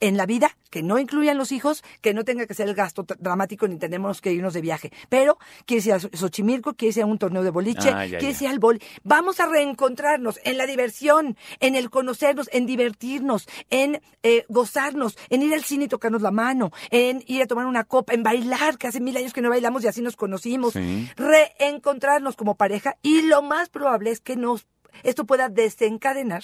en 0.00 0.16
la 0.16 0.26
vida, 0.26 0.56
que 0.70 0.82
no 0.82 0.98
incluyan 0.98 1.38
los 1.38 1.52
hijos, 1.52 1.82
que 2.00 2.14
no 2.14 2.24
tenga 2.24 2.46
que 2.46 2.54
ser 2.54 2.68
el 2.68 2.74
gasto 2.74 3.04
dramático 3.18 3.66
ni 3.68 3.76
tenemos 3.78 4.20
que 4.20 4.32
irnos 4.32 4.54
de 4.54 4.60
viaje. 4.60 4.92
Pero 5.08 5.38
quieres 5.66 5.86
ir 5.86 5.92
a 5.94 6.00
Xochimilco, 6.00 6.74
quieres 6.74 6.96
ir 6.96 7.02
a 7.02 7.06
un 7.06 7.18
torneo 7.18 7.42
de 7.42 7.50
boliche, 7.50 7.90
Ah, 7.90 8.06
ya, 8.06 8.18
quieres 8.18 8.38
ya. 8.40 8.46
ir 8.46 8.50
al 8.52 8.58
bol. 8.58 8.80
Vamos 9.04 9.40
a 9.40 9.46
reencontrarnos 9.46 10.40
en 10.44 10.56
la 10.58 10.66
diversión, 10.66 11.36
en 11.60 11.74
el 11.74 11.90
conocernos, 11.90 12.48
en 12.52 12.66
divertirnos, 12.66 13.46
en 13.70 14.00
eh, 14.22 14.44
gozarnos, 14.48 15.16
en 15.30 15.42
ir 15.42 15.52
al 15.54 15.64
cine 15.64 15.84
y 15.84 15.88
tocarnos 15.88 16.22
la 16.22 16.30
mano, 16.30 16.70
en 16.90 17.22
ir 17.26 17.42
a 17.42 17.46
tomar 17.46 17.66
una 17.66 17.84
copa, 17.84 18.14
en 18.14 18.22
bailar, 18.22 18.78
que 18.78 18.86
hace 18.88 19.00
mil 19.00 19.16
años 19.16 19.32
que 19.32 19.42
no 19.42 19.50
bailamos 19.50 19.84
y 19.84 19.88
así 19.88 19.95
nos 20.02 20.16
conocimos. 20.16 20.72
Sí. 20.74 21.08
Reencontrarnos 21.16 22.36
como 22.36 22.54
pareja 22.56 22.96
y 23.02 23.22
lo 23.22 23.42
más 23.42 23.68
probable 23.68 24.10
es 24.10 24.20
que 24.20 24.36
nos, 24.36 24.66
esto 25.02 25.24
pueda 25.26 25.48
desencadenar 25.48 26.42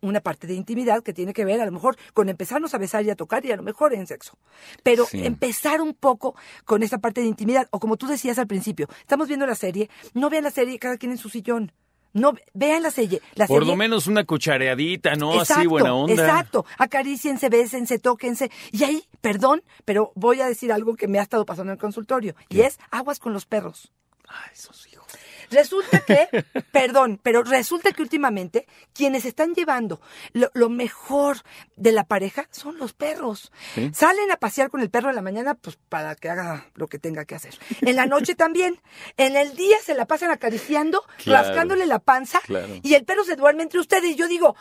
una 0.00 0.20
parte 0.20 0.46
de 0.46 0.52
intimidad 0.54 1.02
que 1.02 1.14
tiene 1.14 1.32
que 1.32 1.46
ver 1.46 1.62
a 1.62 1.64
lo 1.64 1.72
mejor 1.72 1.96
con 2.12 2.28
empezarnos 2.28 2.74
a 2.74 2.78
besar 2.78 3.04
y 3.06 3.10
a 3.10 3.16
tocar 3.16 3.44
y 3.46 3.52
a 3.52 3.56
lo 3.56 3.62
mejor 3.62 3.94
en 3.94 4.06
sexo. 4.06 4.36
Pero 4.82 5.06
Sí. 5.06 5.24
empezar 5.24 5.80
un 5.80 5.94
poco 5.94 6.36
con 6.66 6.82
esta 6.82 6.98
parte 6.98 7.22
de 7.22 7.26
intimidad 7.26 7.68
o 7.70 7.80
como 7.80 7.96
tú 7.96 8.06
decías 8.06 8.38
al 8.38 8.46
principio, 8.46 8.86
estamos 9.00 9.28
viendo 9.28 9.46
la 9.46 9.54
serie, 9.54 9.88
no 10.12 10.28
vean 10.28 10.44
la 10.44 10.50
serie 10.50 10.78
cada 10.78 10.98
quien 10.98 11.12
en 11.12 11.18
su 11.18 11.30
sillón. 11.30 11.72
No, 12.14 12.32
vean 12.54 12.82
la 12.82 12.92
serie. 12.92 13.20
La 13.34 13.46
Por 13.46 13.58
serie 13.58 13.72
lo 13.72 13.76
menos 13.76 14.06
una 14.06 14.24
cuchareadita, 14.24 15.16
¿no? 15.16 15.40
Así 15.40 15.66
buena 15.66 15.94
onda. 15.94 16.14
Exacto, 16.14 16.64
acariciense, 16.78 17.48
bésense, 17.48 17.98
tóquense. 17.98 18.50
Y 18.70 18.84
ahí, 18.84 19.04
perdón, 19.20 19.62
pero 19.84 20.12
voy 20.14 20.40
a 20.40 20.46
decir 20.46 20.72
algo 20.72 20.94
que 20.94 21.08
me 21.08 21.18
ha 21.18 21.22
estado 21.22 21.44
pasando 21.44 21.72
en 21.72 21.76
el 21.76 21.80
consultorio. 21.80 22.36
Y 22.48 22.60
es 22.60 22.78
aguas 22.92 23.18
con 23.18 23.32
los 23.32 23.46
perros. 23.46 23.92
Ay, 24.28 24.50
esos 24.54 24.86
hijos. 24.86 25.06
Resulta 25.54 26.00
que, 26.00 26.28
perdón, 26.72 27.18
pero 27.22 27.42
resulta 27.42 27.92
que 27.92 28.02
últimamente 28.02 28.66
quienes 28.92 29.24
están 29.24 29.54
llevando 29.54 30.00
lo, 30.32 30.50
lo 30.54 30.68
mejor 30.68 31.38
de 31.76 31.92
la 31.92 32.04
pareja 32.04 32.46
son 32.50 32.78
los 32.78 32.92
perros. 32.92 33.52
Sí. 33.74 33.90
Salen 33.94 34.30
a 34.30 34.36
pasear 34.36 34.70
con 34.70 34.80
el 34.80 34.90
perro 34.90 35.10
en 35.10 35.16
la 35.16 35.22
mañana, 35.22 35.54
pues 35.54 35.78
para 35.88 36.14
que 36.16 36.28
haga 36.28 36.66
lo 36.74 36.86
que 36.88 36.98
tenga 36.98 37.24
que 37.24 37.34
hacer. 37.34 37.54
En 37.82 37.96
la 37.96 38.06
noche 38.06 38.34
también. 38.34 38.80
En 39.16 39.36
el 39.36 39.54
día 39.56 39.76
se 39.82 39.94
la 39.94 40.06
pasan 40.06 40.30
acariciando, 40.30 41.04
Claro. 41.22 41.48
rascándole 41.48 41.86
la 41.86 41.98
panza, 41.98 42.40
Claro. 42.44 42.74
y 42.82 42.94
el 42.94 43.04
perro 43.04 43.24
se 43.24 43.36
duerme 43.36 43.62
entre 43.62 43.80
ustedes. 43.80 44.10
Y 44.10 44.14
yo 44.16 44.26
digo, 44.28 44.56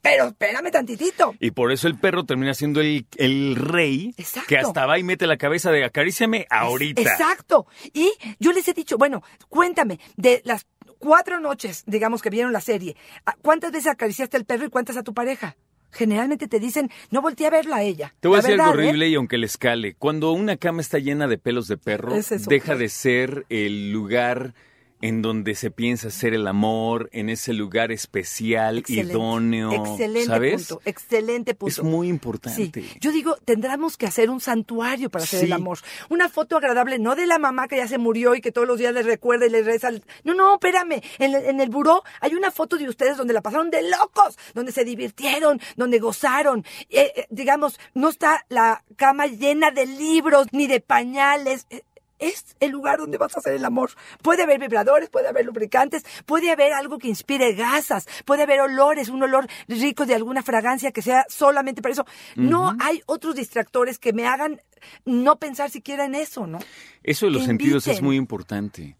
pero 0.00 0.26
espérame 0.28 0.70
tantitito. 0.70 1.34
Y 1.40 1.50
por 1.52 1.72
eso 1.72 1.86
el 1.88 1.98
perro 1.98 2.24
termina 2.24 2.54
siendo 2.54 2.80
el, 2.80 3.06
el 3.16 3.56
rey 3.56 4.14
Exacto. 4.16 4.48
que 4.48 4.58
hasta 4.58 4.86
va 4.86 4.98
y 4.98 5.02
mete 5.02 5.26
la 5.26 5.36
cabeza 5.36 5.70
de 5.70 5.84
acaríciame 5.84 6.46
ahorita. 6.50 7.00
Exacto. 7.02 7.66
Y 7.92 8.10
yo 8.40 8.52
les 8.52 8.66
he 8.68 8.72
dicho, 8.74 8.98
bueno, 8.98 9.22
cuéntame, 9.48 10.00
de 10.16 10.31
las 10.44 10.66
cuatro 10.98 11.40
noches, 11.40 11.82
digamos, 11.86 12.22
que 12.22 12.30
vieron 12.30 12.52
la 12.52 12.60
serie, 12.60 12.96
¿a- 13.26 13.34
¿cuántas 13.42 13.72
veces 13.72 13.88
acariciaste 13.92 14.36
al 14.36 14.44
perro 14.44 14.64
y 14.66 14.70
cuántas 14.70 14.96
a 14.96 15.02
tu 15.02 15.12
pareja? 15.12 15.56
Generalmente 15.90 16.48
te 16.48 16.58
dicen, 16.58 16.90
no 17.10 17.20
volteé 17.20 17.48
a 17.48 17.50
verla 17.50 17.76
a 17.76 17.82
ella. 17.82 18.14
Te 18.20 18.28
voy 18.28 18.38
a 18.38 18.42
decir 18.42 18.58
algo 18.60 18.72
¿eh? 18.80 18.86
horrible 18.86 19.08
y 19.08 19.14
aunque 19.14 19.36
le 19.36 19.44
escale, 19.46 19.94
cuando 19.94 20.32
una 20.32 20.56
cama 20.56 20.80
está 20.80 20.98
llena 20.98 21.26
de 21.28 21.36
pelos 21.36 21.68
de 21.68 21.76
perro, 21.76 22.14
Es 22.14 22.30
deja 22.46 22.76
de 22.76 22.88
ser 22.88 23.44
el 23.50 23.92
lugar 23.92 24.54
en 25.02 25.20
donde 25.20 25.54
se 25.54 25.70
piensa 25.70 26.08
hacer 26.08 26.32
el 26.32 26.46
amor, 26.46 27.10
en 27.12 27.28
ese 27.28 27.52
lugar 27.52 27.92
especial, 27.92 28.78
Excelente, 28.78 29.12
idóneo, 29.12 29.72
Excelente 29.72 30.24
¿sabes? 30.26 30.68
punto, 30.68 30.82
excelente 30.86 31.54
punto. 31.54 31.70
Es 31.70 31.82
muy 31.82 32.08
importante. 32.08 32.70
Sí, 32.82 32.90
yo 33.00 33.12
digo, 33.12 33.36
tendremos 33.44 33.96
que 33.98 34.06
hacer 34.06 34.30
un 34.30 34.40
santuario 34.40 35.10
para 35.10 35.24
hacer 35.24 35.40
Sí. 35.40 35.46
el 35.46 35.52
amor. 35.52 35.78
Una 36.08 36.28
foto 36.28 36.56
agradable, 36.56 36.98
no 36.98 37.14
de 37.14 37.26
la 37.26 37.38
mamá 37.38 37.68
que 37.68 37.76
ya 37.76 37.86
se 37.88 37.98
murió 37.98 38.34
y 38.34 38.40
que 38.40 38.52
todos 38.52 38.66
los 38.66 38.78
días 38.78 38.94
le 38.94 39.02
recuerda 39.02 39.44
y 39.46 39.50
le 39.50 39.62
reza. 39.62 39.90
No, 40.24 40.32
no, 40.34 40.54
espérame. 40.54 41.02
En, 41.18 41.34
el- 41.34 41.44
en 41.46 41.60
el 41.60 41.68
buró 41.68 42.02
hay 42.20 42.34
una 42.34 42.50
foto 42.50 42.76
de 42.78 42.88
ustedes 42.88 43.16
donde 43.16 43.34
la 43.34 43.42
pasaron 43.42 43.70
de 43.70 43.82
locos, 43.90 44.38
donde 44.54 44.72
se 44.72 44.84
divirtieron, 44.84 45.60
donde 45.76 45.98
gozaron. 45.98 46.64
Eh, 46.90 47.12
eh, 47.16 47.26
digamos, 47.30 47.78
no 47.94 48.08
está 48.08 48.46
la 48.48 48.84
cama 48.96 49.26
llena 49.26 49.70
de 49.72 49.86
libros 49.86 50.46
ni 50.52 50.66
de 50.68 50.80
pañales. 50.80 51.66
Eh, 51.70 51.82
es 52.22 52.56
el 52.60 52.70
lugar 52.70 52.98
donde 52.98 53.18
vas 53.18 53.36
a 53.36 53.40
hacer 53.40 53.54
el 53.54 53.64
amor. 53.64 53.90
Puede 54.22 54.44
haber 54.44 54.58
vibradores, 54.60 55.10
puede 55.10 55.28
haber 55.28 55.44
lubricantes, 55.44 56.04
puede 56.24 56.50
haber 56.50 56.72
algo 56.72 56.98
que 56.98 57.08
inspire 57.08 57.52
gasas, 57.54 58.06
puede 58.24 58.44
haber 58.44 58.60
olores, 58.60 59.08
un 59.08 59.22
olor 59.22 59.46
rico 59.68 60.06
de 60.06 60.14
alguna 60.14 60.42
fragancia 60.42 60.92
que 60.92 61.02
sea 61.02 61.26
solamente 61.28 61.82
para 61.82 61.92
eso. 61.92 62.06
No 62.36 62.74
hay 62.80 63.02
otros 63.06 63.34
distractores 63.34 63.98
que 63.98 64.12
me 64.12 64.26
hagan 64.26 64.60
no 65.04 65.36
pensar 65.36 65.70
siquiera 65.70 66.04
en 66.04 66.14
eso, 66.14 66.46
¿no? 66.46 66.58
Eso 67.02 67.26
de 67.26 67.32
los 67.32 67.42
Que 67.42 67.46
sentidos 67.46 67.86
es 67.86 68.02
muy 68.02 68.16
importante. 68.16 68.96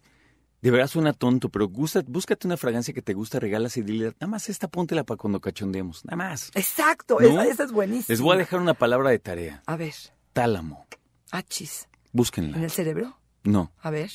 De 0.61 0.71
verdad 0.71 0.87
suena 0.87 1.11
tonto, 1.11 1.49
pero 1.49 1.67
gusta, 1.67 2.01
búscate 2.07 2.47
una 2.47 2.55
fragancia 2.55 2.93
que 2.93 3.01
te 3.01 3.13
gusta, 3.13 3.37
regalas 3.37 3.75
y 3.75 3.81
dile, 3.81 4.13
nada 4.21 4.27
más 4.27 4.47
esta 4.47 4.69
póntela 4.69 5.03
para 5.03 5.17
cuando 5.17 5.41
cachondeemos, 5.41 6.05
nada 6.05 6.15
más. 6.15 6.51
Exacto, 6.55 7.17
¿No? 7.19 7.27
esa, 7.27 7.45
esa 7.45 7.63
es 7.65 7.73
buenísima. 7.73 8.05
Les 8.07 8.21
voy 8.21 8.35
a 8.35 8.37
dejar 8.37 8.61
una 8.61 8.73
palabra 8.73 9.09
de 9.09 9.19
tarea. 9.19 9.61
A 9.65 9.75
ver, 9.75 9.93
Tálamo. 10.31 10.85
achis, 11.31 11.89
Búsquenla. 12.13 12.57
en 12.57 12.63
el 12.63 12.71
cerebro. 12.71 13.17
No, 13.43 13.71
A 13.81 13.89
ver, 13.89 14.09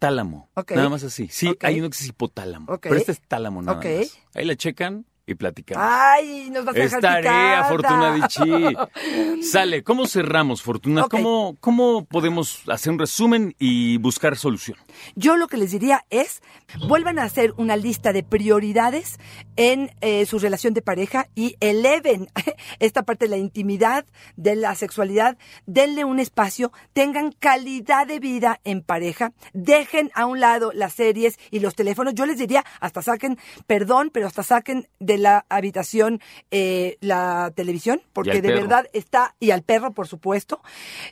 tálamo. 0.00 0.50
Ok. 0.54 0.72
Nada 0.72 0.88
más 0.88 1.04
así. 1.04 1.28
Sí, 1.28 1.54
hay 1.62 1.78
uno 1.78 1.88
que 1.90 1.96
es 1.96 2.06
hipotálamo. 2.06 2.72
Ok. 2.72 2.80
Pero 2.82 2.96
este 2.96 3.12
es 3.12 3.20
tálamo 3.20 3.62
nada 3.62 3.78
Ok. 3.78 3.84
más. 3.84 4.18
Ahí 4.34 4.44
la 4.44 4.56
checan 4.56 5.06
y 5.28 5.34
platicamos. 5.34 5.84
ay, 5.86 6.48
nos 6.50 6.64
vas 6.64 6.74
a 6.74 6.78
dejar 6.78 7.00
tarea, 7.02 7.20
picada. 7.20 7.64
Fortuna 7.68 8.14
Dichi. 8.14 9.42
Sale, 9.42 9.84
¿cómo 9.84 10.06
cerramos, 10.06 10.62
Fortuna? 10.62 11.06
¿Cómo, 11.10 11.54
¿Cómo 11.60 12.06
podemos 12.06 12.62
hacer 12.66 12.92
un 12.94 12.98
resumen 12.98 13.54
y 13.58 13.98
buscar 13.98 14.38
solución? 14.38 14.78
Yo 15.16 15.36
lo 15.36 15.46
que 15.46 15.58
les 15.58 15.70
diría 15.70 16.06
es, 16.08 16.40
vuelvan 16.88 17.18
a 17.18 17.24
hacer 17.24 17.52
una 17.58 17.76
lista 17.76 18.14
de 18.14 18.22
prioridades 18.22 19.18
en 19.56 19.90
eh, 20.00 20.24
su 20.24 20.38
relación 20.38 20.72
de 20.72 20.80
pareja 20.80 21.28
y 21.34 21.56
eleven 21.60 22.28
esta 22.78 23.02
parte 23.02 23.26
de 23.26 23.30
la 23.30 23.36
intimidad, 23.36 24.06
de 24.36 24.56
la 24.56 24.74
sexualidad, 24.76 25.36
denle 25.66 26.04
un 26.06 26.20
espacio, 26.20 26.72
tengan 26.94 27.32
calidad 27.32 28.06
de 28.06 28.18
vida 28.18 28.60
en 28.64 28.80
pareja, 28.80 29.32
dejen 29.52 30.10
a 30.14 30.24
un 30.24 30.40
lado 30.40 30.72
las 30.72 30.94
series 30.94 31.38
y 31.50 31.60
los 31.60 31.74
teléfonos. 31.74 32.14
Yo 32.14 32.24
les 32.24 32.38
diría, 32.38 32.64
hasta 32.80 33.02
saquen, 33.02 33.38
perdón, 33.66 34.08
pero 34.10 34.26
hasta 34.26 34.42
saquen 34.42 34.88
de 34.98 35.17
la 35.18 35.44
habitación 35.48 36.20
eh, 36.50 36.96
la 37.00 37.52
televisión, 37.54 38.00
porque 38.12 38.40
de 38.40 38.48
perro. 38.48 38.60
verdad 38.60 38.86
está, 38.92 39.34
y 39.40 39.50
al 39.50 39.62
perro, 39.62 39.92
por 39.92 40.06
supuesto. 40.06 40.60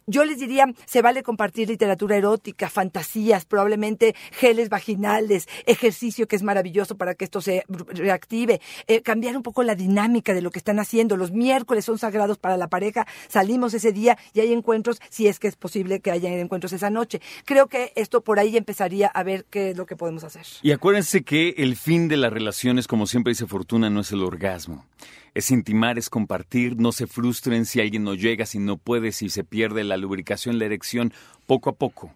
Yo 0.06 0.24
les 0.24 0.38
diría, 0.38 0.66
se 0.84 1.02
vale 1.02 1.22
compartir 1.22 1.68
literatura 1.68 2.16
erótica, 2.16 2.68
fantasías, 2.68 3.44
probablemente 3.44 4.14
geles 4.32 4.68
vaginales, 4.68 5.48
ejercicio 5.66 6.26
que 6.28 6.36
es 6.36 6.42
maravilloso 6.42 6.96
para 6.96 7.14
que 7.14 7.24
esto 7.24 7.40
se 7.40 7.64
reactive, 7.68 8.60
eh, 8.86 9.02
cambiar 9.02 9.36
un 9.36 9.42
poco 9.42 9.62
la 9.62 9.74
dinámica 9.74 10.34
de 10.34 10.42
lo 10.42 10.50
que 10.50 10.58
están 10.58 10.78
haciendo. 10.78 11.16
Los 11.16 11.32
miércoles 11.32 11.84
son 11.84 11.98
sagrados 11.98 12.38
para 12.38 12.56
la 12.56 12.68
pareja, 12.68 13.06
salimos 13.28 13.74
ese 13.74 13.92
día 13.92 14.18
y 14.32 14.40
hay 14.40 14.52
encuentros, 14.52 15.00
si 15.10 15.26
es 15.26 15.38
que 15.38 15.48
es 15.48 15.56
posible 15.56 16.00
que 16.00 16.10
haya 16.10 16.30
encuentros 16.30 16.72
esa 16.72 16.90
noche. 16.90 17.20
Creo 17.44 17.68
que 17.68 17.92
esto 17.94 18.22
por 18.22 18.38
ahí 18.38 18.56
empezaría 18.56 19.08
a 19.08 19.22
ver 19.22 19.44
qué 19.50 19.70
es 19.70 19.76
lo 19.76 19.86
que 19.86 19.96
podemos 19.96 20.24
hacer. 20.24 20.46
Y 20.62 20.72
acuérdense 20.72 21.22
que 21.22 21.54
el 21.58 21.76
fin 21.76 22.08
de 22.08 22.16
las 22.16 22.32
relaciones, 22.32 22.86
como 22.86 23.06
siempre 23.06 23.32
dice 23.32 23.46
Fortuna, 23.46 23.90
no 23.96 24.02
es 24.02 24.12
el 24.12 24.22
orgasmo. 24.22 24.86
Es 25.34 25.50
intimar, 25.50 25.98
es 25.98 26.08
compartir, 26.08 26.76
no 26.78 26.92
se 26.92 27.06
frustren 27.06 27.66
si 27.66 27.80
alguien 27.80 28.04
no 28.04 28.14
llega, 28.14 28.46
si 28.46 28.58
no 28.58 28.76
puede, 28.78 29.10
si 29.12 29.28
se 29.28 29.42
pierde 29.44 29.82
la 29.84 29.96
lubricación, 29.96 30.58
la 30.58 30.64
erección, 30.66 31.12
poco 31.46 31.70
a 31.70 31.72
poco. 31.74 32.12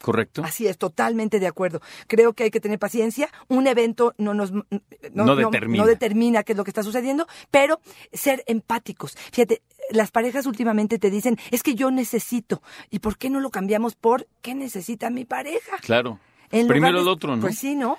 ¿Correcto? 0.00 0.42
Así 0.44 0.66
es, 0.66 0.78
totalmente 0.78 1.40
de 1.40 1.46
acuerdo. 1.46 1.82
Creo 2.06 2.32
que 2.32 2.44
hay 2.44 2.50
que 2.50 2.60
tener 2.60 2.78
paciencia. 2.78 3.28
Un 3.48 3.66
evento 3.66 4.14
no 4.16 4.32
nos 4.32 4.50
no, 4.50 4.64
No 5.12 5.36
determina. 5.36 5.82
no 5.84 5.88
determina 5.88 6.42
qué 6.42 6.52
es 6.52 6.56
lo 6.56 6.64
que 6.64 6.70
está 6.70 6.82
sucediendo, 6.82 7.26
pero 7.50 7.80
ser 8.12 8.42
empáticos. 8.46 9.14
Fíjate, 9.30 9.60
las 9.90 10.10
parejas 10.10 10.46
últimamente 10.46 10.98
te 10.98 11.10
dicen, 11.10 11.36
es 11.50 11.62
que 11.62 11.74
yo 11.74 11.90
necesito. 11.90 12.62
¿Y 12.90 13.00
por 13.00 13.18
qué 13.18 13.28
no 13.28 13.40
lo 13.40 13.50
cambiamos 13.50 13.94
por 13.94 14.26
qué 14.40 14.54
necesita 14.54 15.10
mi 15.10 15.26
pareja? 15.26 15.76
Claro. 15.82 16.18
En 16.50 16.66
Primero 16.66 16.96
de- 16.96 17.02
el 17.02 17.08
otro, 17.08 17.36
¿no? 17.36 17.42
Pues 17.42 17.58
sí, 17.58 17.76
¿no? 17.76 17.98